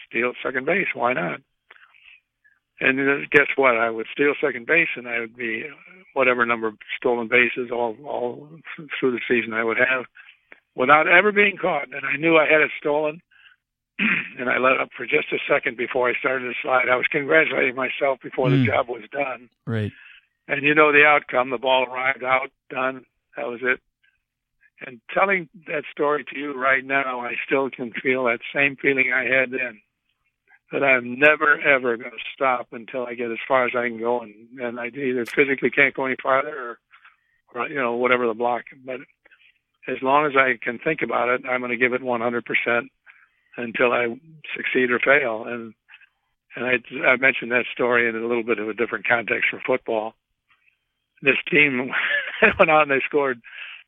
[0.08, 0.94] steal second base.
[0.94, 1.42] Why not?
[2.80, 3.78] And guess what?
[3.78, 5.64] I would steal second base, and I would be
[6.14, 8.50] whatever number of stolen bases all all
[9.00, 10.06] through the season I would have,
[10.76, 11.90] without ever being caught.
[11.92, 13.22] And I knew I had it stolen
[14.40, 16.90] and I let up for just a second before I started to slide.
[16.90, 18.66] I was congratulating myself before Mm.
[18.66, 19.50] the job was done.
[19.66, 19.92] right
[20.48, 21.50] And you know the outcome.
[21.52, 23.06] The ball arrived out, done.
[23.38, 23.80] That was it.
[24.86, 29.14] And telling that story to you right now, I still can feel that same feeling
[29.14, 29.80] I had then.
[30.72, 34.00] That I'm never ever going to stop until I get as far as I can
[34.00, 36.78] go, and, and I either physically can't go any farther,
[37.54, 38.64] or, or you know whatever the block.
[38.84, 39.02] But
[39.88, 42.92] as long as I can think about it, I'm going to give it 100 percent
[43.58, 44.08] until I
[44.56, 45.46] succeed or fail.
[45.46, 45.74] And
[46.56, 49.60] and I, I mentioned that story in a little bit of a different context for
[49.66, 50.14] football.
[51.22, 51.90] This team
[52.60, 53.42] went out and they scored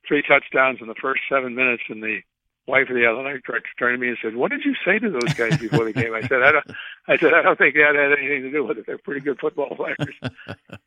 [0.07, 2.21] three touchdowns in the first seven minutes, and the
[2.67, 5.09] wife of the athletic director turned to me and said, "What did you say to
[5.09, 6.71] those guys before the game?" I said, "I don't."
[7.07, 8.85] I said, "I don't think that had anything to do with it.
[8.87, 10.15] They're pretty good football players."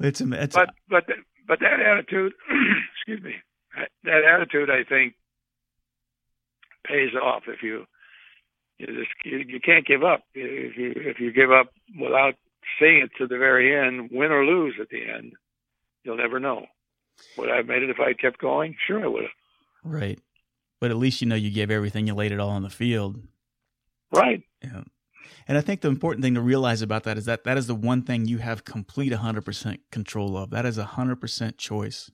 [0.00, 1.04] it's, it's but but
[1.46, 2.32] but that attitude,
[2.96, 3.34] excuse me,
[4.04, 5.14] that attitude, I think,
[6.86, 7.84] pays off if you
[8.78, 10.22] you just you, you can't give up.
[10.34, 11.68] If you if you give up
[12.00, 12.34] without
[12.78, 15.32] seeing it to the very end, win or lose at the end,
[16.04, 16.66] you'll never know.
[17.36, 18.76] Would I have made it if I kept going?
[18.86, 19.30] Sure, I would have.
[19.84, 20.18] right
[20.80, 23.20] but at least you know you gave everything you laid it all on the field
[24.12, 24.42] Right.
[24.62, 24.82] Yeah.
[25.46, 27.74] And I think the important thing to realize about that is that that is the
[27.74, 30.50] one thing you have complete 100% control of.
[30.50, 32.10] That is a 100% choice.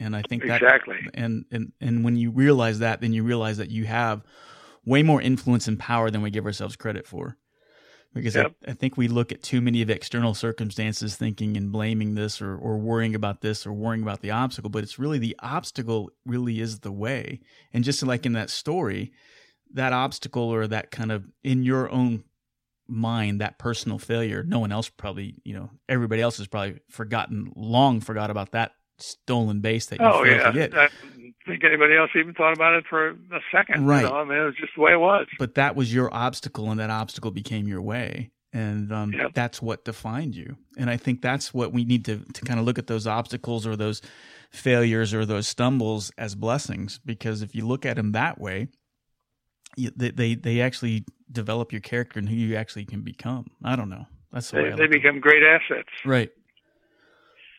[0.00, 0.96] And I think that Exactly.
[1.14, 4.22] and and and when you realize that then you realize that you have
[4.84, 7.36] way more influence and power than we give ourselves credit for.
[8.12, 8.56] Because Yep.
[8.66, 12.42] I, I think we look at too many of external circumstances thinking and blaming this
[12.42, 16.10] or, or worrying about this or worrying about the obstacle, but it's really the obstacle
[16.26, 17.40] really is the way.
[17.72, 19.12] And just like in that story,
[19.74, 22.24] that obstacle or that kind of in your own
[22.88, 27.52] mind, that personal failure, no one else probably, you know, everybody else has probably forgotten,
[27.54, 30.46] long forgot about that stolen base that you Oh failed yeah.
[30.46, 30.74] to get.
[30.74, 33.86] I don't think anybody else even thought about it for a second.
[33.86, 34.02] Right.
[34.02, 34.16] You know?
[34.16, 35.26] I mean, it was just the way it was.
[35.38, 39.30] but that was your obstacle and that obstacle became your way and um, Yep.
[39.34, 42.66] that's what defined you and i think that's what we need to, to kind of
[42.66, 44.02] look at those obstacles or those
[44.50, 48.66] failures or those stumbles as blessings because if you look at them that way
[49.76, 53.76] you, they, they they actually develop your character and who you actually can become i
[53.76, 54.92] don't know that's the way They, I they at it.
[55.02, 55.88] become great assets.
[56.04, 56.30] right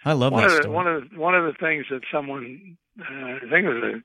[0.06, 0.76] i love one that of the story.
[0.76, 4.02] one of the, one of the things that someone uh, I think it was a,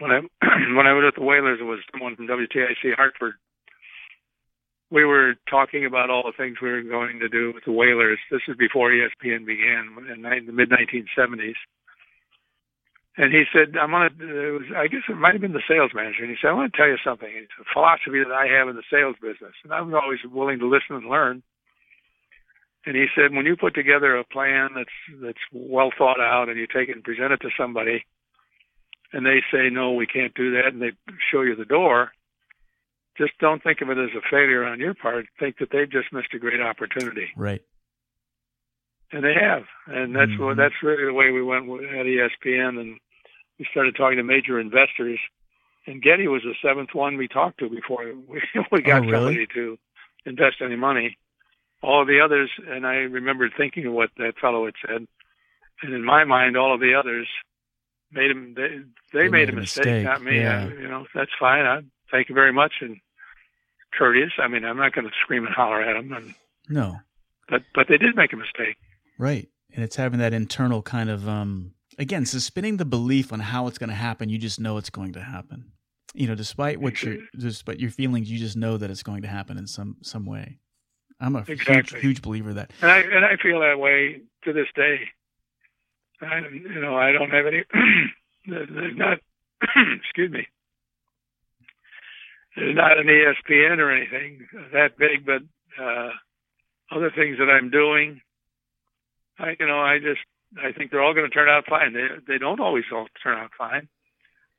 [0.00, 0.20] when I
[0.76, 3.34] when I was at the Whalers, it was someone from WTIC Hartford.
[4.90, 8.18] We were talking about all the things we were going to do with the Whalers.
[8.30, 11.54] This is before ESPN began in the mid 1970s.
[13.16, 15.92] And he said, "I'm gonna." It was, I guess it might have been the sales
[15.94, 16.22] manager.
[16.22, 17.30] And he said, "I want to tell you something.
[17.30, 20.66] It's a philosophy that I have in the sales business, and I'm always willing to
[20.66, 21.42] listen and learn."
[22.86, 24.90] And he said, when you put together a plan that's
[25.22, 28.04] that's well thought out, and you take it and present it to somebody,
[29.12, 30.92] and they say no, we can't do that, and they
[31.30, 32.12] show you the door,
[33.16, 35.26] just don't think of it as a failure on your part.
[35.38, 37.28] Think that they've just missed a great opportunity.
[37.36, 37.62] Right.
[39.12, 40.44] And they have, and that's Mhm.
[40.44, 42.98] what that's really the way we went with- at ESPN, and
[43.58, 45.20] we started talking to major investors.
[45.86, 48.42] And Getty was the seventh one we talked to before we,
[48.72, 49.12] we got Oh, really?
[49.12, 49.78] somebody to
[50.26, 51.16] invest any money.
[51.84, 55.06] All the others, and I remembered thinking of what that fellow had said,
[55.82, 57.28] and in my mind, all of the others
[58.10, 58.54] made him.
[58.56, 58.80] They,
[59.12, 60.38] they, made, a mistake, not me.
[60.40, 60.64] yeah.
[60.70, 61.66] I, you know, that's fine.
[61.66, 62.96] I thank you very much and
[63.96, 64.32] courteous.
[64.38, 66.34] I mean, I'm not going to scream and holler at them, and,
[66.68, 66.98] No.
[67.48, 68.76] but but they did make a mistake.
[69.18, 69.48] Right.
[69.74, 73.78] And it's having that internal kind of um again, suspending the belief on how it's
[73.78, 74.28] going to happen.
[74.28, 75.72] You just know it's going to happen.
[76.14, 79.28] You know, despite what your despite your feelings, you just know that it's going to
[79.28, 80.58] happen in some some way.
[81.20, 82.00] I'm a huge Exactly.
[82.00, 82.70] huge believer of that.
[82.82, 85.00] And I and I feel that way to this day.
[86.20, 87.62] I you know I don't have any.
[88.46, 89.18] there's not.
[90.00, 90.46] excuse me.
[92.56, 95.42] There's not an ESPN or anything that big, but
[95.82, 96.10] uh,
[96.94, 98.20] other things that I'm doing.
[99.38, 100.20] I you know I just
[100.62, 101.92] I think they're all going to turn out fine.
[101.92, 103.88] They they don't always all turn out fine,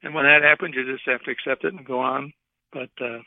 [0.04, 2.34] and when that happens, you just have to accept it and go on.
[2.74, 3.20] But uh,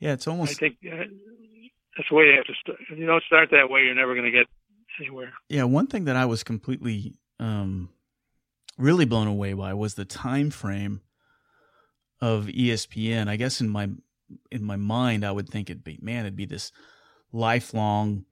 [0.00, 1.04] Yeah, it's I almost think uh,
[1.98, 2.78] that's the way you have to start.
[2.90, 4.46] If you don't start that way, you're never going to get
[5.00, 5.32] anywhere.
[5.48, 7.90] Yeah, one thing that I was completely um
[8.78, 11.00] really blown away by was the time frame
[12.20, 13.28] of ESPN.
[13.28, 13.90] I guess in my
[14.50, 16.70] in my mind I would think it'd be man, it'd be this
[17.32, 18.24] lifelong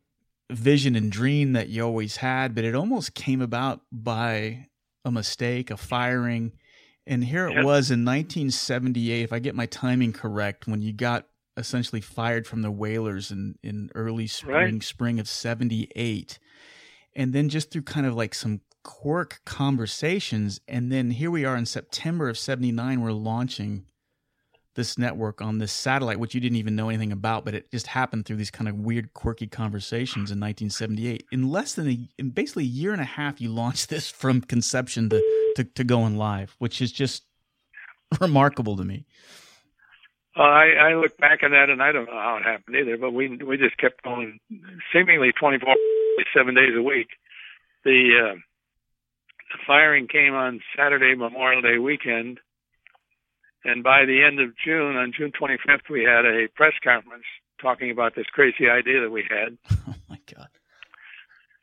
[0.50, 4.68] vision and dream that you always had, but it almost came about by
[5.05, 6.52] a mistake, a firing.
[7.05, 11.26] And here it was in 1978, if I get my timing correct, when you got
[11.57, 14.83] essentially fired from the Whalers in, in early spring, Right.
[14.83, 16.38] spring of 78
[17.14, 21.57] and then just through kind of like some quirk conversations and then here we are
[21.57, 23.85] in september of 79 we're launching
[24.77, 27.88] this network on this satellite which you didn't even know anything about but it just
[27.88, 32.31] happened through these kind of weird quirky conversations in 1978 in less than a in
[32.31, 35.21] basically a year and a half you launched this from conception to
[35.57, 37.25] to, to going live which is just
[38.21, 39.05] remarkable to me
[40.37, 42.96] Uh, I, I look back on that, and I don't know how it happened either.
[42.96, 44.38] But we we just kept going,
[44.92, 45.75] seemingly 24
[46.35, 47.09] seven days a week.
[47.85, 52.40] The, uh, the firing came on Saturday, Memorial Day weekend,
[53.64, 57.25] and by the end of June, on June 25th, we had a press conference
[57.62, 59.57] talking about this crazy idea that we had,
[59.88, 60.49] oh my god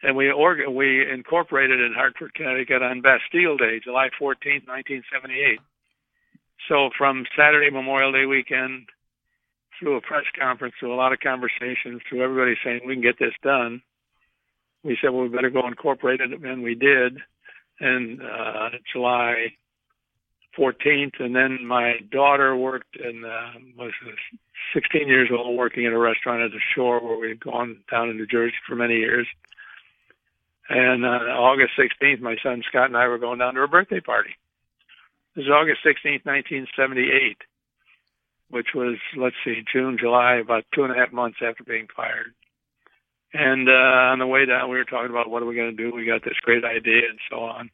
[0.03, 5.59] and we org- we incorporated in Hartford, Connecticut on Bastille Day, July 14th, 1978.
[6.69, 8.87] So from Saturday Memorial Day weekend
[9.79, 13.19] through a press conference, through a lot of conversations, through everybody saying we can get
[13.19, 13.81] this done,
[14.83, 17.17] we said well we better go incorporate it, and we did.
[17.79, 19.53] And uh, July
[20.57, 23.91] 14th, and then my daughter worked and uh, was
[24.73, 28.17] 16 years old, working at a restaurant at the shore where we'd gone down in
[28.17, 29.27] New Jersey for many years.
[30.69, 33.99] And uh, August 16th, my son Scott and I were going down to a birthday
[33.99, 34.31] party.
[35.35, 37.37] It was August 16th, 1978,
[38.49, 42.33] which was, let's see, June, July, about two and a half months after being fired.
[43.33, 45.83] And uh, on the way down, we were talking about what are we going to
[45.83, 45.95] do?
[45.95, 47.71] We got this great idea and so on.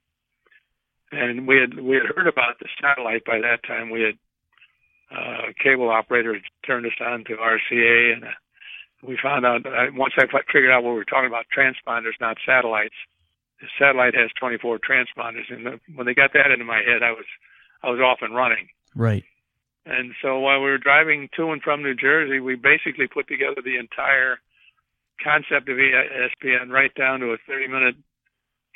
[1.11, 3.89] And we had we had heard about the satellite by that time.
[3.89, 4.17] We had
[5.11, 8.37] uh, a cable operator turned us on to RCA, and uh,
[9.03, 12.37] we found out uh, once I figured out what we were talking about transponders, not
[12.45, 12.95] satellites.
[13.59, 17.11] The satellite has 24 transponders, and the, when they got that into my head, I
[17.11, 17.25] was
[17.83, 18.69] I was off and running.
[18.95, 19.23] right
[19.85, 23.61] And so while we were driving to and from New Jersey, we basically put together
[23.63, 24.39] the entire
[25.23, 27.95] concept of ESPN right down to a 30 minute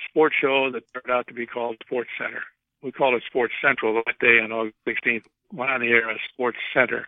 [0.09, 2.41] sports show that turned out to be called Sports Center.
[2.81, 6.17] We called it Sports Central that day on August 16th, went on the air as
[6.33, 7.07] Sports Center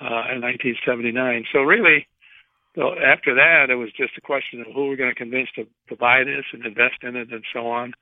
[0.00, 1.46] uh, in 1979.
[1.52, 2.06] So really,
[2.74, 5.66] so after that, it was just a question of who we're going to convince to,
[5.88, 7.94] to buy this and invest in it and so on.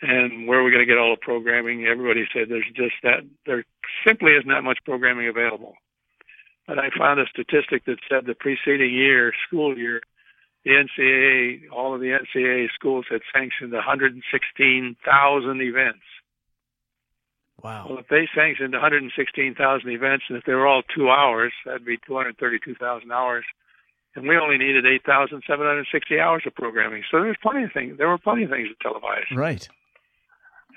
[0.00, 1.86] And where are we're going to get all the programming.
[1.86, 3.64] Everybody said there's just that, there
[4.06, 5.74] simply is not much programming available.
[6.68, 10.02] But I found a statistic that said the preceding year, school year,
[10.64, 15.98] the NCAA, all of the NCAA schools had sanctioned 116,000 events.
[17.62, 21.84] wow Well, if they sanctioned 116,000 events, and if they were all two hours, that'd
[21.86, 23.44] be 232,000 hours.
[24.14, 27.02] And we only needed 8,760 hours of programming.
[27.10, 27.98] So there was plenty of things.
[27.98, 29.34] There were plenty of things to televise.
[29.34, 29.68] right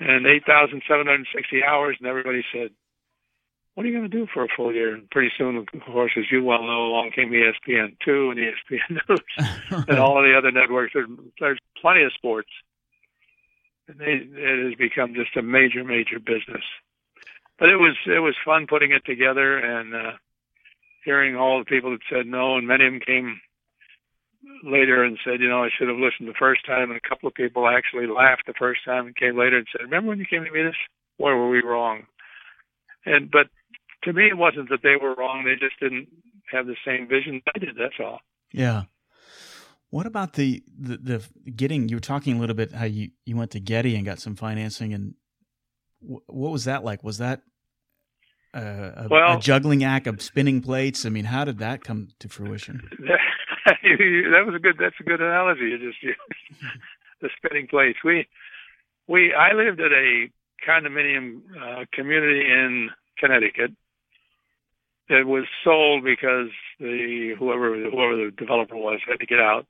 [0.02, 2.72] And 8,760 hours, and everybody said,
[3.76, 4.94] what are you going to do for a full year?
[4.94, 9.00] And pretty soon, of course, as you well know, along came ESPN two and ESPN
[9.10, 10.94] News and all of the other networks.
[10.94, 12.50] There's, there's plenty of sports,
[13.88, 16.64] and they, it has become just a major, major business.
[17.60, 20.12] But it was it was fun putting it together and uh,
[21.06, 23.40] hearing all the people that said no, and many of them came
[24.64, 26.90] later and said, you know, I should have listened the first time.
[26.90, 29.84] And a couple of people actually laughed the first time and came later and said,
[29.84, 30.76] remember when you came to meet us?
[31.18, 32.04] Where were we wrong?
[33.06, 33.48] And but
[34.04, 35.44] to me, it wasn't that they were wrong.
[35.44, 36.08] They just didn't
[36.52, 37.76] have the same vision I did.
[37.78, 38.20] That's all.
[38.52, 38.84] Yeah.
[39.90, 41.90] What about the, the, the getting?
[41.90, 44.36] You were talking a little bit how you you went to Getty and got some
[44.36, 45.16] financing, and
[46.02, 47.04] w- what was that like?
[47.04, 47.42] Was that
[48.54, 51.06] a, well, a, juggling act of spinning plates?
[51.06, 52.90] I mean, how did that come to fruition?
[53.66, 54.76] that was a good.
[54.80, 55.62] That's a good analogy.
[55.62, 56.00] You just
[57.22, 58.00] the spinning plates.
[58.04, 58.28] We
[59.08, 60.30] we I lived at a
[60.68, 63.72] condominium uh, community in Connecticut.
[65.10, 66.50] It was sold because
[66.80, 69.66] the whoever whoever the developer was had to get out,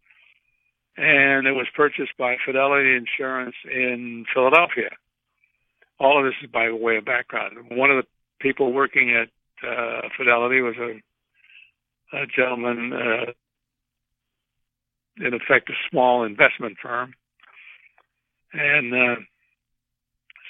[0.97, 4.89] and it was purchased by Fidelity Insurance in Philadelphia.
[5.99, 7.57] All of this is by way of background.
[7.71, 8.07] One of the
[8.39, 9.29] people working at
[9.67, 13.31] uh, Fidelity was a, a gentleman, uh,
[15.18, 17.14] in effect, a small investment firm,
[18.53, 19.22] and uh,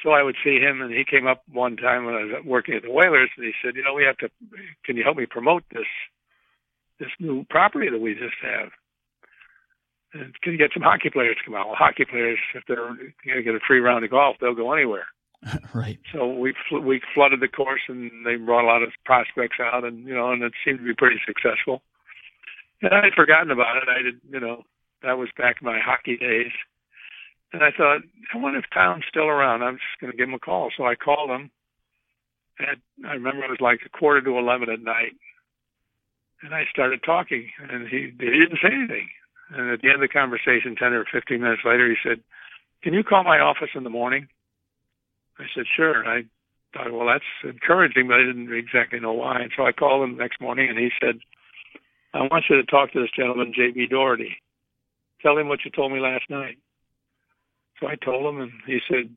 [0.03, 2.75] so I would see him, and he came up one time when I was working
[2.75, 4.29] at the Whalers, and he said, "You know, we have to.
[4.85, 5.87] Can you help me promote this
[6.99, 8.69] this new property that we just have?"
[10.13, 11.67] And can you get some hockey players to come out?
[11.67, 14.73] Well, hockey players, if they're going to get a free round of golf, they'll go
[14.73, 15.05] anywhere.
[15.73, 15.99] right.
[16.13, 19.83] So we fl- we flooded the course, and they brought a lot of prospects out,
[19.83, 21.81] and you know, and it seemed to be pretty successful.
[22.81, 23.89] And I had forgotten about it.
[23.89, 24.63] I did, you know,
[25.03, 26.51] that was back in my hockey days.
[27.53, 28.01] And I thought,
[28.33, 29.61] I wonder if Tom's still around.
[29.61, 30.71] I'm just going to give him a call.
[30.75, 31.51] So I called him.
[32.59, 35.13] And I remember it was like a quarter to 11 at night.
[36.41, 39.09] And I started talking, and he, he didn't say anything.
[39.53, 42.21] And at the end of the conversation, 10 or 15 minutes later, he said,
[42.83, 44.27] Can you call my office in the morning?
[45.37, 46.07] I said, Sure.
[46.07, 46.23] I
[46.73, 49.41] thought, well, that's encouraging, but I didn't exactly know why.
[49.41, 51.19] And so I called him the next morning, and he said,
[52.13, 53.87] I want you to talk to this gentleman, J.B.
[53.87, 54.37] Doherty.
[55.21, 56.57] Tell him what you told me last night.
[57.79, 59.15] So I told him, and he said,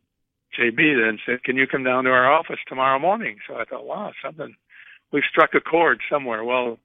[0.59, 3.39] JB then said, Can you come down to our office tomorrow morning?
[3.47, 4.55] So I thought, wow, something,
[5.13, 6.45] we've struck a chord somewhere.
[6.45, 6.79] Well,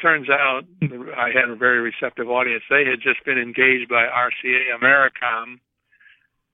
[0.00, 2.64] turns out I had a very receptive audience.
[2.70, 5.58] They had just been engaged by RCA Americom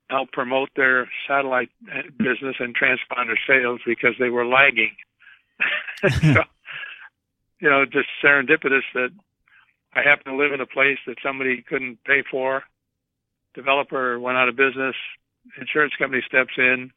[0.09, 4.95] to help promote their satellite uh, business and transponder sales because they were lagging.
[6.35, 6.43] so,
[7.61, 9.11] you know, just serendipitous that
[9.95, 12.63] I happen to live in a place that somebody couldn't pay for
[13.59, 14.95] developer went out of business.
[15.61, 16.91] Insurance company steps in.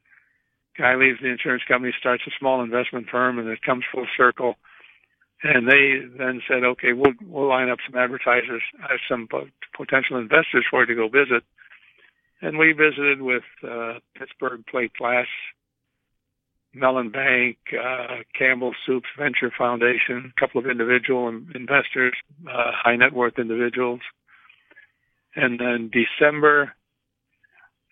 [0.77, 4.55] Guy leaves the insurance company, starts a small investment firm, and it comes full circle.
[5.43, 9.27] And they then said, "Okay, we'll we'll line up some advertisers, uh, some
[9.75, 11.43] potential investors for you to go visit."
[12.41, 15.27] And we visited with uh, Pittsburgh Plate Glass,
[16.73, 22.13] Mellon Bank, uh, Campbell Soups Venture Foundation, a couple of individual investors,
[22.47, 23.99] uh, high net worth individuals,
[25.35, 26.73] and then December,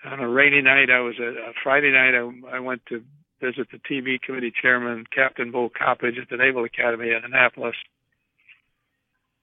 [0.05, 2.15] on a rainy night, I was a, a Friday night.
[2.15, 3.03] I, I went to
[3.41, 7.75] visit the TV committee chairman, Captain Bo Coppedge at the Naval Academy in Annapolis,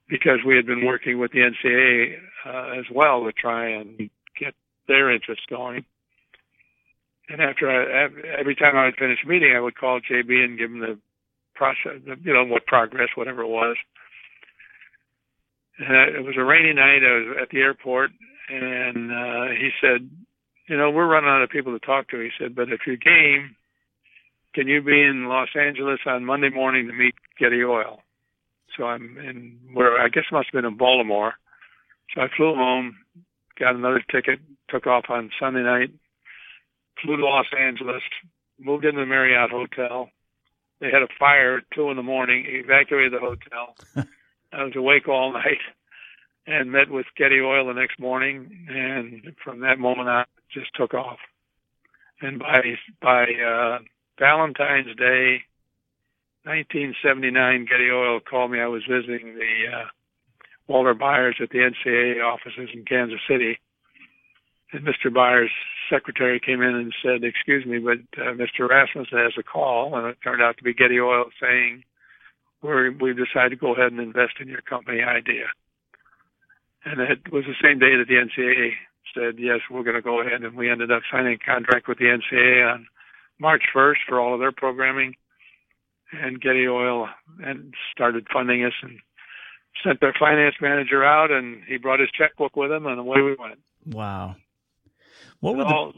[0.09, 2.17] because we had been working with the NCAA
[2.47, 4.55] uh, as well to try and get
[4.89, 5.85] their interest going.
[7.29, 8.09] And after I,
[8.39, 10.99] every time I would finish meeting, I would call JB and give him the
[11.55, 13.77] process, you know, what progress, whatever it was.
[15.79, 17.03] And it was a rainy night.
[17.03, 18.11] I was at the airport,
[18.49, 20.09] and uh, he said,
[20.69, 22.97] "You know, we're running out of people to talk to." He said, "But if you're
[22.97, 23.57] game,
[24.55, 28.01] can you be in Los Angeles on Monday morning to meet Getty Oil?"
[28.77, 31.35] So I'm in where I guess it must have been in Baltimore.
[32.15, 32.97] So I flew home,
[33.59, 34.39] got another ticket,
[34.71, 35.91] took off on Sunday night,
[37.03, 38.03] flew to Los Angeles,
[38.59, 40.09] moved into the Marriott Hotel.
[40.81, 43.77] They had a fire at two in the morning, evacuated the hotel.
[44.53, 45.61] I was awake all night
[46.47, 50.95] and met with Getty Oil the next morning, and from that moment on, just took
[50.95, 51.19] off.
[52.21, 52.63] And by
[53.01, 53.79] by uh,
[54.19, 55.43] Valentine's Day,
[56.45, 58.61] 1979, Getty Oil called me.
[58.61, 59.85] I was visiting the uh,
[60.69, 63.59] Walter Byers at the NCAA offices in Kansas City,
[64.75, 65.13] Mr.
[65.13, 65.51] Byers'
[65.89, 68.69] secretary came in and said, "Excuse me, but uh, Mr.
[68.69, 71.85] Rasmussen has a call," and it turned out to be Getty Oil saying
[72.61, 75.47] where we decided to go ahead and invest in your company idea.
[76.85, 78.71] And it was the same day that the NCAA
[79.15, 80.43] said, yes, we're going to go ahead.
[80.43, 82.87] And we ended up signing a contract with the NCAA on
[83.39, 85.15] March 1st for all of their programming.
[86.13, 87.09] and Getty Oil
[87.43, 89.01] and started funding us and
[89.85, 93.37] sent their finance manager out and he brought his checkbook with him and away we
[93.39, 93.59] went.
[93.87, 94.37] Wow.
[95.41, 95.93] What would All,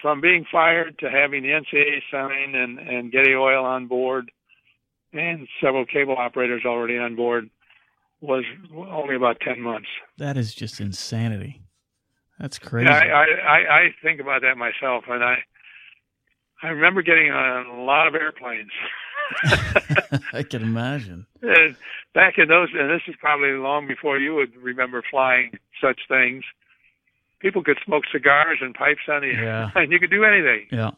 [0.00, 4.30] from being fired to having the NCA sign and and Getty Oil on board
[5.12, 7.50] and several cable operators already on board
[8.20, 9.88] was only about 10 months.
[10.18, 11.62] that is just insanity.
[12.38, 12.88] That's crazy.
[12.88, 15.38] Yeah, I, I, I I think about that myself, and I
[16.62, 18.70] I remember getting on a lot of airplanes.
[20.32, 21.26] I can imagine.
[21.42, 21.76] And
[22.14, 26.44] back in those, and this is probably long before you would remember flying such things.
[27.40, 29.70] People could smoke cigars and pipes on the Yeah.
[29.76, 30.66] and you could do anything.
[30.72, 30.90] Yeah.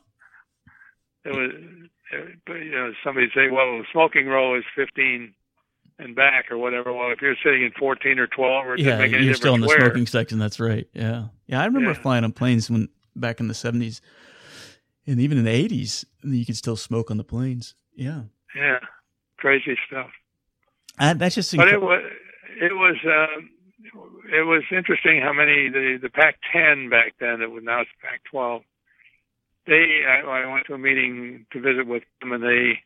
[1.24, 1.50] It was,
[2.46, 5.34] but you know, somebody say, "Well, the smoking row is 15
[5.98, 9.12] and back, or whatever." Well, if you're sitting in 14 or 12, or Yeah, make
[9.12, 9.80] any you're still in the where.
[9.80, 10.38] smoking section.
[10.38, 10.86] That's right.
[10.94, 11.60] Yeah, yeah.
[11.60, 12.00] I remember Yeah.
[12.00, 14.00] flying on planes when back in the seventies,
[15.06, 17.74] and even in the eighties, you could still smoke on the planes.
[17.94, 18.22] Yeah,
[18.56, 18.78] Yeah,
[19.36, 20.10] crazy stuff.
[20.98, 21.54] I, that's just.
[21.54, 22.02] but incre- it was
[22.62, 23.50] it was um,
[24.32, 28.62] it was interesting how many the the Pac-10 back then that was now it's Pac-12.
[29.66, 32.80] They I, I went to a meeting to visit with them and they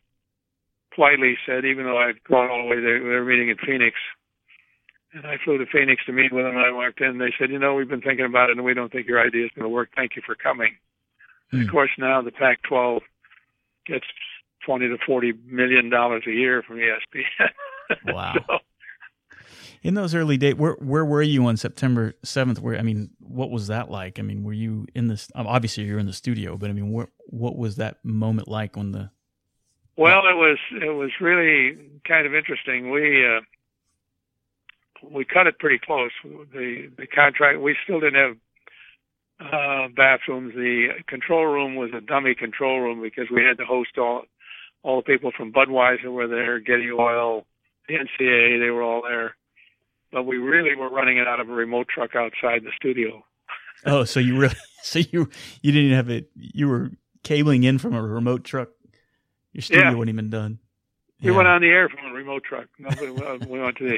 [0.93, 3.95] politely said even though I'd gone all the way there they were meeting in Phoenix
[5.13, 7.49] and I flew to Phoenix to meet with them and I walked in they said
[7.51, 9.63] you know we've been thinking about it and we don't think your idea is going
[9.63, 10.75] to work thank you for coming.
[11.51, 11.67] And Hmm.
[11.67, 13.01] of course now the Pac-12
[13.85, 14.05] gets
[14.65, 17.49] 20 to 40 million dollars a year from ESPN.
[18.03, 18.33] Wow.
[18.47, 18.57] so,
[19.85, 22.59] in those early days, where where were you on September seventh?
[22.59, 24.17] Where I mean, what was that like?
[24.17, 25.29] I mean, were you in this?
[25.35, 28.93] Obviously, you're in the studio, but I mean, what what was that moment like when
[28.93, 29.11] the?
[29.95, 32.89] Well, it was it was really kind of interesting.
[32.89, 33.41] We uh,
[35.07, 36.09] we cut it pretty close.
[36.23, 38.37] The the contract we still didn't
[39.39, 40.55] have uh, bathrooms.
[40.55, 44.23] The control room was a dummy control room because we had to host all
[44.81, 47.45] all the people from Budweiser were there, Getty Oil,
[47.87, 49.35] the NCAA, they were all there.
[50.15, 53.25] But we really were running it out of a remote truck outside the studio.
[53.85, 54.55] Oh, so you really?
[54.81, 55.27] So you
[55.61, 56.29] you didn't have it?
[56.35, 56.91] You were
[57.23, 58.69] cabling in from a remote truck.
[59.51, 59.93] Your studio Yeah.
[59.95, 60.59] wouldn't even done.
[61.21, 61.35] We Yeah.
[61.37, 62.67] went on the air from a remote truck.
[62.79, 63.11] Nobody,
[63.49, 63.97] we went to the,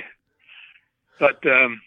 [1.19, 1.81] but um,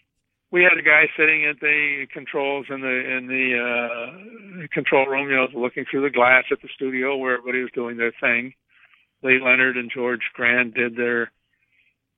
[0.51, 5.29] we had a guy sitting at the controls in the in the uh, control room,
[5.29, 8.53] you know, looking through the glass at the studio where everybody was doing their thing.
[9.23, 11.31] Lee Leonard and George Grande did their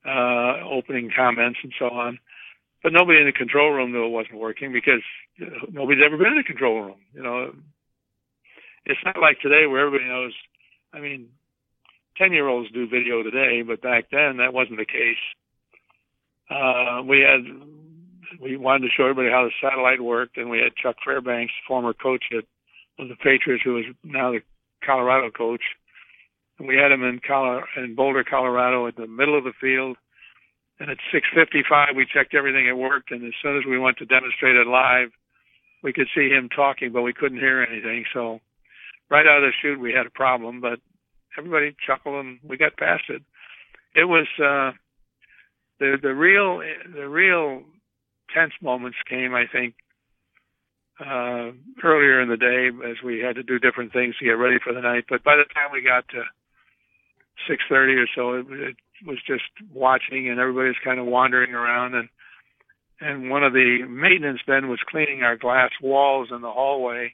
[0.06, 2.18] uh, opening comments and so on,
[2.82, 5.02] but nobody in the control room knew it wasn't working because
[5.70, 7.00] nobody's ever been in the control room.
[7.14, 7.52] You know,
[8.84, 10.32] it's not like today where everybody knows.
[10.92, 11.28] I mean,
[12.18, 15.16] 10 year olds do video today, but back then that wasn't the case.
[16.50, 17.40] Uh, we had,
[18.40, 21.94] we wanted to show everybody how the satellite worked, and we had Chuck Fairbanks, former
[21.94, 22.44] coach at,
[22.98, 24.40] of the Patriots, who is now the
[24.84, 25.62] Colorado coach.
[26.60, 27.20] We had him in,
[27.76, 29.96] in Boulder, Colorado, at the middle of the field.
[30.80, 34.06] And at 6:55, we checked everything it worked, and as soon as we went to
[34.06, 35.10] demonstrate it live,
[35.82, 38.04] we could see him talking, but we couldn't hear anything.
[38.12, 38.40] So,
[39.08, 40.80] right out of the chute, we had a problem, but
[41.38, 43.22] everybody chuckled and we got past it.
[43.94, 44.72] It was uh,
[45.78, 46.58] the the real
[46.92, 47.62] the real
[48.34, 49.74] tense moments came, I think,
[51.00, 51.52] uh,
[51.82, 54.72] earlier in the day as we had to do different things to get ready for
[54.72, 55.04] the night.
[55.08, 56.22] But by the time we got to
[57.48, 58.76] six thirty or so, it, it
[59.06, 62.08] was just watching, and everybody was kind of wandering around and.
[63.00, 67.12] And one of the maintenance men was cleaning our glass walls in the hallway,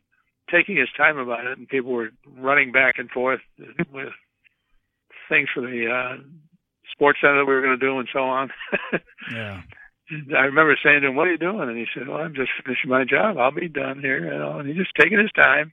[0.48, 3.40] taking his time about it, and people were running back and forth
[3.90, 4.12] with
[5.30, 6.22] things for the uh,
[6.92, 8.50] sports center that we were going to do and so on.
[9.32, 9.62] Yeah.
[10.36, 12.50] I remember saying to him, "What are you doing?" And he said, "Well, I'm just
[12.64, 13.38] finishing my job.
[13.38, 15.72] I'll be done here." You know, and he's just taking his time.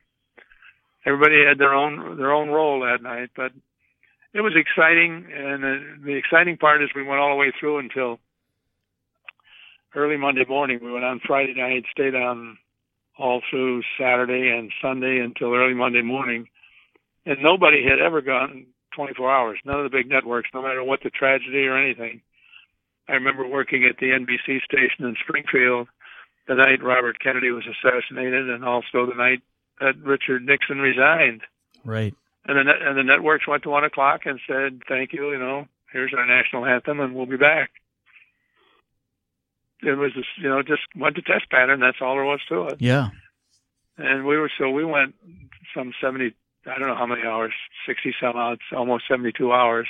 [1.07, 3.51] Everybody had their own their own role that night, but
[4.33, 5.25] it was exciting.
[5.33, 8.19] And the, the exciting part is we went all the way through until
[9.95, 10.79] early Monday morning.
[10.81, 12.57] We went on Friday night, stayed on
[13.17, 16.47] all through Saturday and Sunday until early Monday morning.
[17.25, 19.59] And nobody had ever gone 24 hours.
[19.65, 22.21] None of the big networks, no matter what the tragedy or anything.
[23.09, 25.87] I remember working at the NBC station in Springfield
[26.47, 29.41] the night Robert Kennedy was assassinated, and also the night
[29.79, 31.41] that Richard Nixon resigned.
[31.83, 32.15] Right.
[32.47, 35.31] And the net, and the networks went to one o'clock and said, "Thank you.
[35.31, 37.71] You know, here's our national anthem, and we'll be back."
[39.83, 41.79] It was, just, you know, just went to test pattern.
[41.79, 42.77] That's all there was to it.
[42.79, 43.09] Yeah.
[43.97, 45.13] And we were so we went
[45.75, 46.33] some seventy,
[46.65, 47.53] I don't know how many hours,
[47.85, 49.87] sixty some odd, almost seventy-two hours,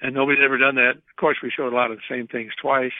[0.00, 0.96] and nobody's ever done that.
[0.96, 2.92] Of course, we showed a lot of the same things twice,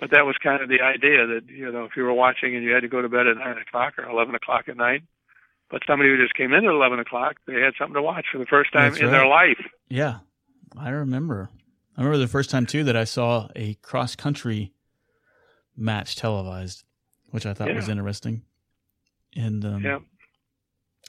[0.00, 2.64] but that was kind of the idea that you know if you were watching and
[2.64, 5.02] you had to go to bed at nine o'clock or eleven o'clock at night,
[5.70, 8.38] But somebody who just came in at 11 o'clock, they had something to watch for
[8.38, 9.12] the first time That's in right.
[9.18, 9.58] their life.
[9.88, 10.18] Yeah,
[10.78, 11.50] I remember.
[11.96, 14.72] I remember the first time too that I saw a cross country
[15.76, 16.84] match televised,
[17.30, 18.42] which I thought was interesting.
[19.36, 19.98] And um, Yeah.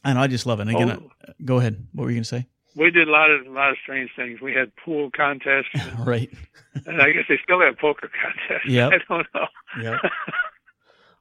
[0.03, 0.67] and I just love it.
[0.67, 1.11] And again, Oh.
[1.27, 1.87] uh, go ahead.
[1.93, 2.47] What were you going to say?
[2.75, 4.41] We did a lot of a lot of strange things.
[4.41, 5.69] We had pool contests,
[6.05, 6.29] right.
[6.85, 8.67] and I guess they still have poker contests.
[8.67, 9.47] Yeah, I don't know.
[9.81, 9.99] Yep.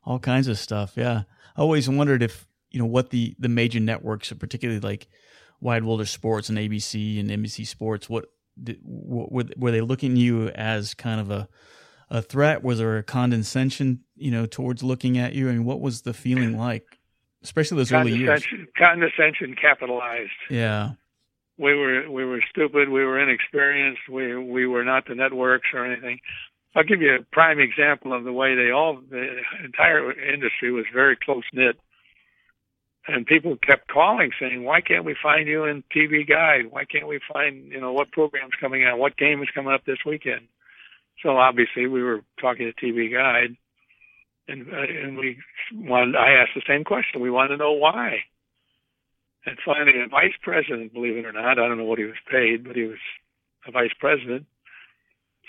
[0.05, 0.93] All kinds of stuff.
[0.97, 1.23] Yeah.
[1.57, 5.09] I always wondered if you know what the the major networks, particularly like
[5.61, 8.27] Wide World of Sports and ABC and NBC Sports, what
[8.83, 11.49] what were were they looking at you as kind of a
[12.11, 12.63] a threat?
[12.63, 15.49] Was there a condescension, you know, towards looking at you?
[15.49, 16.99] I mean, what was the feeling like,
[17.43, 18.45] especially those early years?
[18.45, 20.31] condescension, condescension capitalized.
[20.51, 20.93] Yeah.
[21.59, 25.85] we were we were stupid, we were inexperienced, we we were not the networks or
[25.85, 26.21] anything.
[26.77, 30.85] I'll give you a prime example of the way they all the entire industry was
[30.93, 31.79] very close knit.
[33.09, 36.71] And people kept calling saying, Why can't we find you in TV Guide?
[36.71, 38.99] Why can't we find, you know, what program's coming out?
[38.99, 40.47] What game is coming up this weekend?
[41.23, 43.57] So obviously we were talking to TV Guide
[44.47, 45.39] and uh, and we
[45.73, 47.21] wanted I asked the same question.
[47.21, 48.19] We wanted to know why.
[49.47, 52.17] And finally, a vice president, believe it or not, I don't know what he was
[52.31, 52.99] paid, but he was
[53.67, 54.47] a vice president,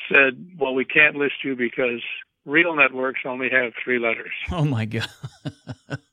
[0.09, 2.01] said, Well, we can't list you because
[2.45, 4.31] real networks only have three letters.
[4.51, 5.09] Oh my god.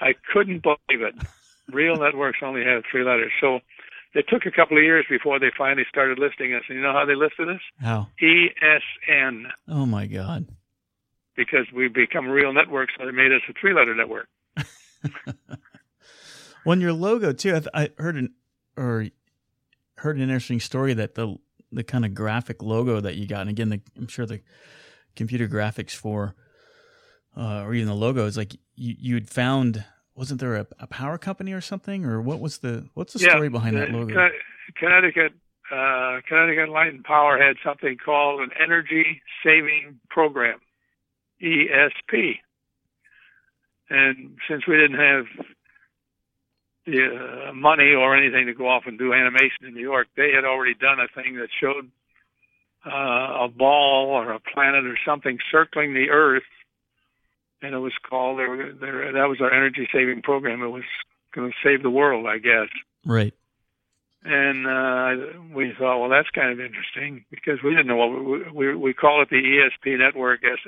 [0.00, 1.14] I couldn't believe it.
[1.72, 3.32] Real networks only have three letters.
[3.40, 3.60] So
[4.14, 6.62] it took a couple of years before they finally started listing us.
[6.68, 7.60] And you know how they listed us?
[7.80, 8.08] How?
[8.22, 10.46] ESN, Oh my god.
[11.36, 14.28] because we become a real network, so they made us a three letter network.
[16.64, 17.50] Well, and your logo too.
[17.54, 18.34] I, th- I heard an
[18.76, 19.06] or
[19.98, 21.36] heard an interesting story that the
[21.72, 24.40] the kind of graphic logo that you got, and again, the, I'm sure the
[25.16, 26.34] computer graphics for
[27.38, 29.84] uh, or even the logo is like you you'd found.
[30.14, 33.48] Wasn't there a, a power company or something, or what was the what's the story
[33.48, 34.28] behind that logo?
[34.74, 35.32] Connecticut
[35.70, 40.58] uh, Connecticut Light and Power had something called an energy saving program,
[41.42, 42.38] ESP.
[43.90, 45.24] And since we didn't have
[46.86, 50.32] the uh, money or anything to go off and do animation in New York, they
[50.32, 51.90] had already done a thing that showed
[52.86, 56.42] uh, a ball or a planet or something circling the Earth,
[57.62, 58.38] and it was called.
[58.38, 60.62] They were, they were, that was our energy saving program.
[60.62, 60.84] It was
[61.34, 62.68] going to save the world, I guess.
[63.04, 63.34] right.
[64.24, 68.50] And uh, we thought, well, that's kind of interesting because we didn't know what we
[68.50, 70.58] we, we call it the ESP network, as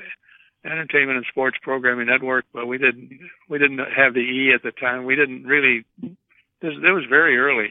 [0.65, 3.11] Entertainment and Sports Programming Network, but we didn't
[3.49, 5.05] we didn't have the E at the time.
[5.05, 5.85] We didn't really.
[6.01, 7.71] This, it was very early,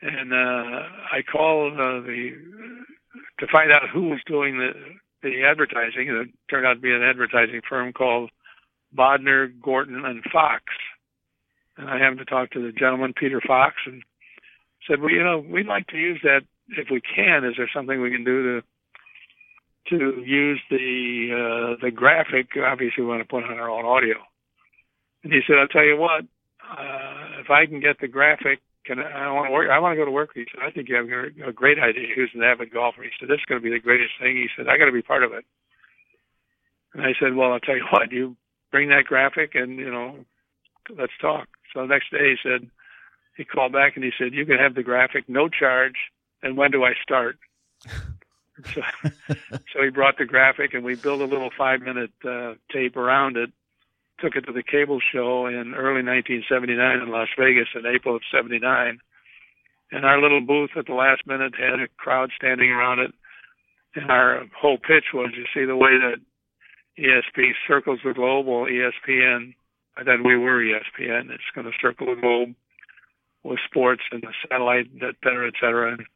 [0.00, 2.32] and uh, I called uh, the
[3.40, 4.72] to find out who was doing the
[5.22, 6.08] the advertising.
[6.08, 8.30] And it turned out to be an advertising firm called
[8.96, 10.64] Bodner, Gorton, and Fox.
[11.76, 14.02] And I happened to talk to the gentleman, Peter Fox, and
[14.86, 17.44] said, "Well, you know, we'd like to use that if we can.
[17.44, 18.62] Is there something we can do to
[19.90, 22.48] to use the uh, the graphic?
[22.56, 24.16] Obviously, we want to put on our own audio."
[25.24, 26.24] And he said, "I'll tell you what.
[26.62, 29.70] Uh, if I can get the graphic, can I, I want to work?
[29.70, 32.14] I want to go to work." He said, "I think you have a- great idea."
[32.14, 33.02] He was an avid golfer.
[33.02, 34.92] He said, "This is going to be the greatest thing." He said, "I got to
[34.92, 35.44] be part of it."
[36.94, 38.12] And I said, "Well, I'll tell you what.
[38.12, 38.36] You
[38.70, 40.24] bring that graphic, and you know,
[40.96, 42.70] let's talk." So the next day, he said
[43.36, 45.96] he called back and he said, "You can have the graphic, no charge.
[46.42, 47.38] And when do I start?"
[48.74, 48.82] so,
[49.28, 53.50] so he brought the graphic, and we built a little five-minute uh, tape around it.
[54.22, 58.22] Took it to the cable show in early 1979 in Las Vegas in April of
[58.30, 59.00] '79,
[59.90, 63.12] and our little booth at the last minute had a crowd standing around it.
[63.96, 66.22] And our whole pitch was, you see the way that
[66.98, 69.54] ESP circles the globe, well, ESPN,
[70.06, 71.30] then we were ESPN.
[71.30, 72.54] It's going to circle the globe
[73.42, 75.92] with sports and the satellite, et cetera, et cetera.
[75.92, 76.06] And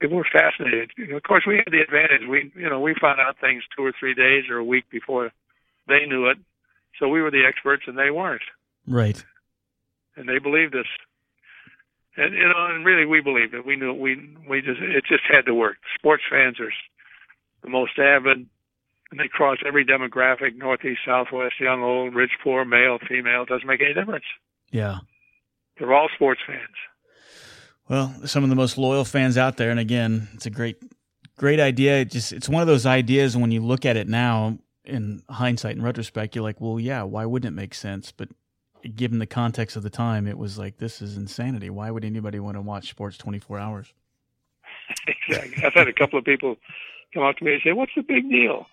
[0.00, 0.92] people were fascinated.
[1.12, 2.28] Of course, we had the advantage.
[2.28, 5.32] We, you know, we found out things two or three days or a week before
[5.88, 6.38] they knew it.
[7.02, 8.42] So we were the experts and they weren't.
[8.86, 9.24] Right.
[10.14, 10.86] And they believed us.
[12.16, 13.66] And you know, and really, we believed it.
[13.66, 15.78] We knew we we just it just had to work.
[15.98, 16.70] Sports fans are
[17.64, 18.46] the most avid,
[19.10, 23.42] and they cross every demographic: northeast, southwest, young, old, rich, poor, male, female.
[23.42, 24.26] It doesn't make any difference.
[24.70, 24.98] Yeah.
[25.78, 26.60] They're all sports fans.
[27.88, 30.76] Well, some of the most loyal fans out there, and again, it's a great,
[31.36, 32.02] great idea.
[32.02, 35.76] It just it's one of those ideas when you look at it now in hindsight
[35.76, 38.12] and retrospect, you're like, well, yeah, why wouldn't it make sense?
[38.12, 38.28] But
[38.96, 41.70] given the context of the time, it was like this is insanity.
[41.70, 43.92] Why would anybody want to watch sports 24 hours?
[45.06, 45.64] exactly.
[45.64, 46.56] I've had a couple of people
[47.14, 48.66] come up to me and say, "What's the big deal?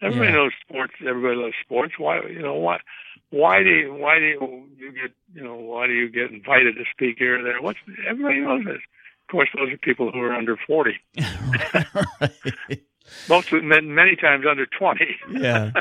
[0.00, 0.36] Everybody Yeah.
[0.36, 0.94] knows sports.
[1.06, 1.94] Everybody loves sports.
[1.98, 2.78] Why, you know, why,
[3.30, 6.76] why do you, why do you, you get you know why do you get invited
[6.76, 7.60] to speak here or there?
[7.60, 8.76] What's everybody knows this.
[8.76, 10.94] Of course, those are people who are under forty.
[11.18, 12.82] right.
[13.28, 15.16] Most of, many times under twenty.
[15.30, 15.72] yeah.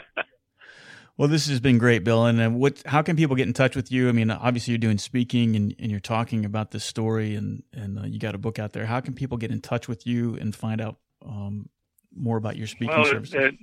[1.17, 2.25] Well, this has been great, Bill.
[2.25, 2.83] And uh, what?
[2.85, 4.07] How can people get in touch with you?
[4.07, 7.99] I mean, obviously you're doing speaking and, and you're talking about this story, and and
[7.99, 8.85] uh, you got a book out there.
[8.85, 11.69] How can people get in touch with you and find out um,
[12.15, 13.35] more about your speaking well, services?
[13.35, 13.55] It,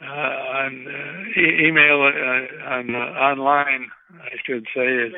[0.00, 5.12] uh, on uh, e- email, uh, on uh, online, I should say, is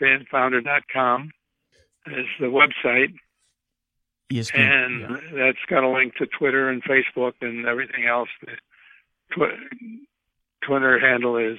[0.00, 1.30] ESPNfounder.com
[2.08, 3.14] is the website.
[4.32, 5.46] ESPN, and yeah.
[5.46, 8.28] that's got a link to Twitter and Facebook and everything else.
[9.32, 10.06] Tw-
[10.62, 11.58] Twitter handle is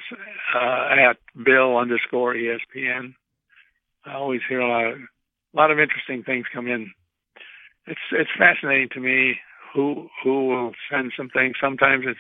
[0.56, 3.16] uh, at Bill underscore ESPN.
[4.06, 6.92] I always hear a lot, of, a lot of interesting things come in.
[7.88, 9.38] It's it's fascinating to me
[9.74, 11.56] who who will send some things.
[11.60, 12.20] Sometimes it's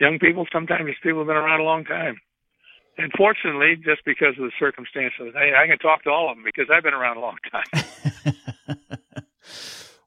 [0.00, 0.46] young people.
[0.52, 2.16] Sometimes it's people who've been around a long time.
[2.98, 6.44] And fortunately, just because of the circumstances, I, I can talk to all of them
[6.44, 8.98] because I've been around a long time.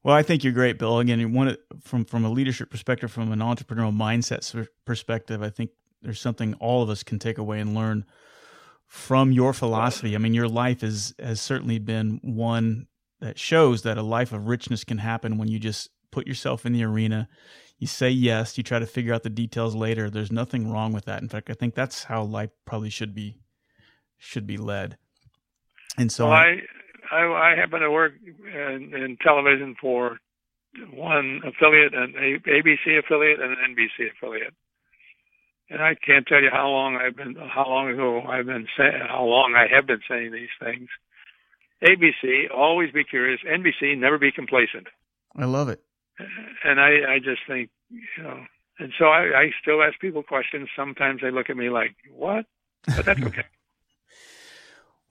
[0.04, 1.00] well, I think you're great, Bill.
[1.00, 6.54] Again, from from a leadership perspective, from an entrepreneurial mindset perspective, I think there's something
[6.56, 8.06] all of us can take away and learn
[8.86, 10.16] from your philosophy.
[10.16, 12.88] I mean, your life is has certainly been one
[13.22, 16.74] that shows that a life of richness can happen when you just put yourself in
[16.74, 17.30] the arena.
[17.80, 20.10] You say yes, you try to figure out the details later.
[20.10, 21.22] There's nothing wrong with that.
[21.22, 23.38] In fact, I think that's how life probably should be
[24.18, 24.98] should be led.
[25.98, 26.62] And so well, I,
[27.14, 30.20] I I happen to work in, in television for
[30.92, 34.54] one affiliate, an ABC affiliate, and an NBC affiliate
[35.74, 39.02] and I can't tell you how long I've been, how long ago I've been saying,
[39.10, 40.88] how long I have been saying these things.
[41.84, 43.42] ABC, always be curious.
[43.46, 44.88] NBC, never be complacent.
[45.36, 45.82] I love it.
[46.64, 48.44] And I, I just think, you know,
[48.80, 50.70] and so I, I still ask people questions.
[50.76, 52.46] Sometimes they look at me like, "What?"
[52.86, 53.44] But that's okay.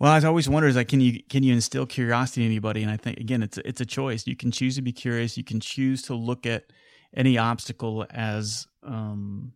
[0.03, 2.83] Well, I always wonder is like, can you can you instill curiosity in anybody?
[2.83, 4.27] And I think again, it's a, it's a choice.
[4.27, 5.37] You can choose to be curious.
[5.37, 6.65] You can choose to look at
[7.17, 9.53] any obstacle as um,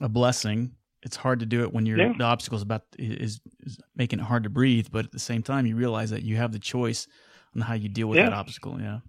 [0.00, 0.72] a blessing.
[1.02, 2.14] It's hard to do it when you're yeah.
[2.16, 5.42] the obstacle is about is, is making it hard to breathe, but at the same
[5.42, 7.06] time, you realize that you have the choice
[7.54, 8.30] on how you deal with yeah.
[8.30, 8.80] that obstacle.
[8.80, 9.00] Yeah.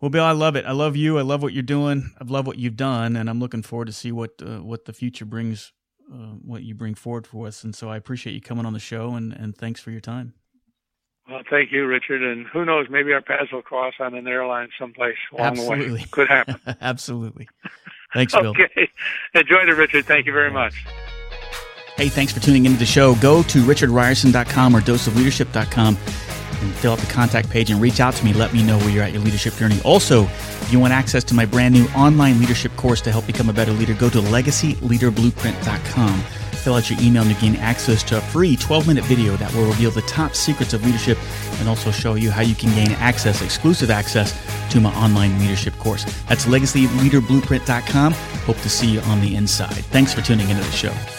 [0.00, 0.64] Well, Bill, I love it.
[0.64, 1.18] I love you.
[1.18, 2.12] I love what you're doing.
[2.20, 4.92] I love what you've done, and I'm looking forward to see what uh, what the
[4.92, 5.72] future brings,
[6.12, 7.64] uh, what you bring forward for us.
[7.64, 10.34] And so I appreciate you coming on the show, and and thanks for your time.
[11.30, 12.22] Well, thank you, Richard.
[12.22, 15.86] And who knows, maybe our paths will cross on an airline someplace along Absolutely.
[15.86, 16.04] the way.
[16.10, 16.56] Could happen.
[16.80, 17.48] Absolutely.
[18.14, 18.48] Thanks, Bill.
[18.48, 18.90] Okay.
[19.34, 20.06] Enjoyed it, Richard.
[20.06, 20.74] Thank you very much.
[21.96, 23.14] Hey, thanks for tuning into the show.
[23.16, 25.96] Go to richardrierson.com or doseofleadership.com
[26.60, 28.32] and fill out the contact page and reach out to me.
[28.32, 29.78] Let me know where you're at your leadership journey.
[29.84, 33.48] Also, if you want access to my brand new online leadership course to help become
[33.48, 36.24] a better leader, go to legacyleaderblueprint.com
[36.68, 39.52] fill out your email and you gain access to a free 12 minute video that
[39.54, 41.16] will reveal the top secrets of leadership
[41.60, 44.36] and also show you how you can gain access, exclusive access
[44.70, 46.04] to my online leadership course.
[46.28, 48.12] That's legacyleaderblueprint.com.
[48.12, 49.82] Hope to see you on the inside.
[49.86, 51.17] Thanks for tuning into the show.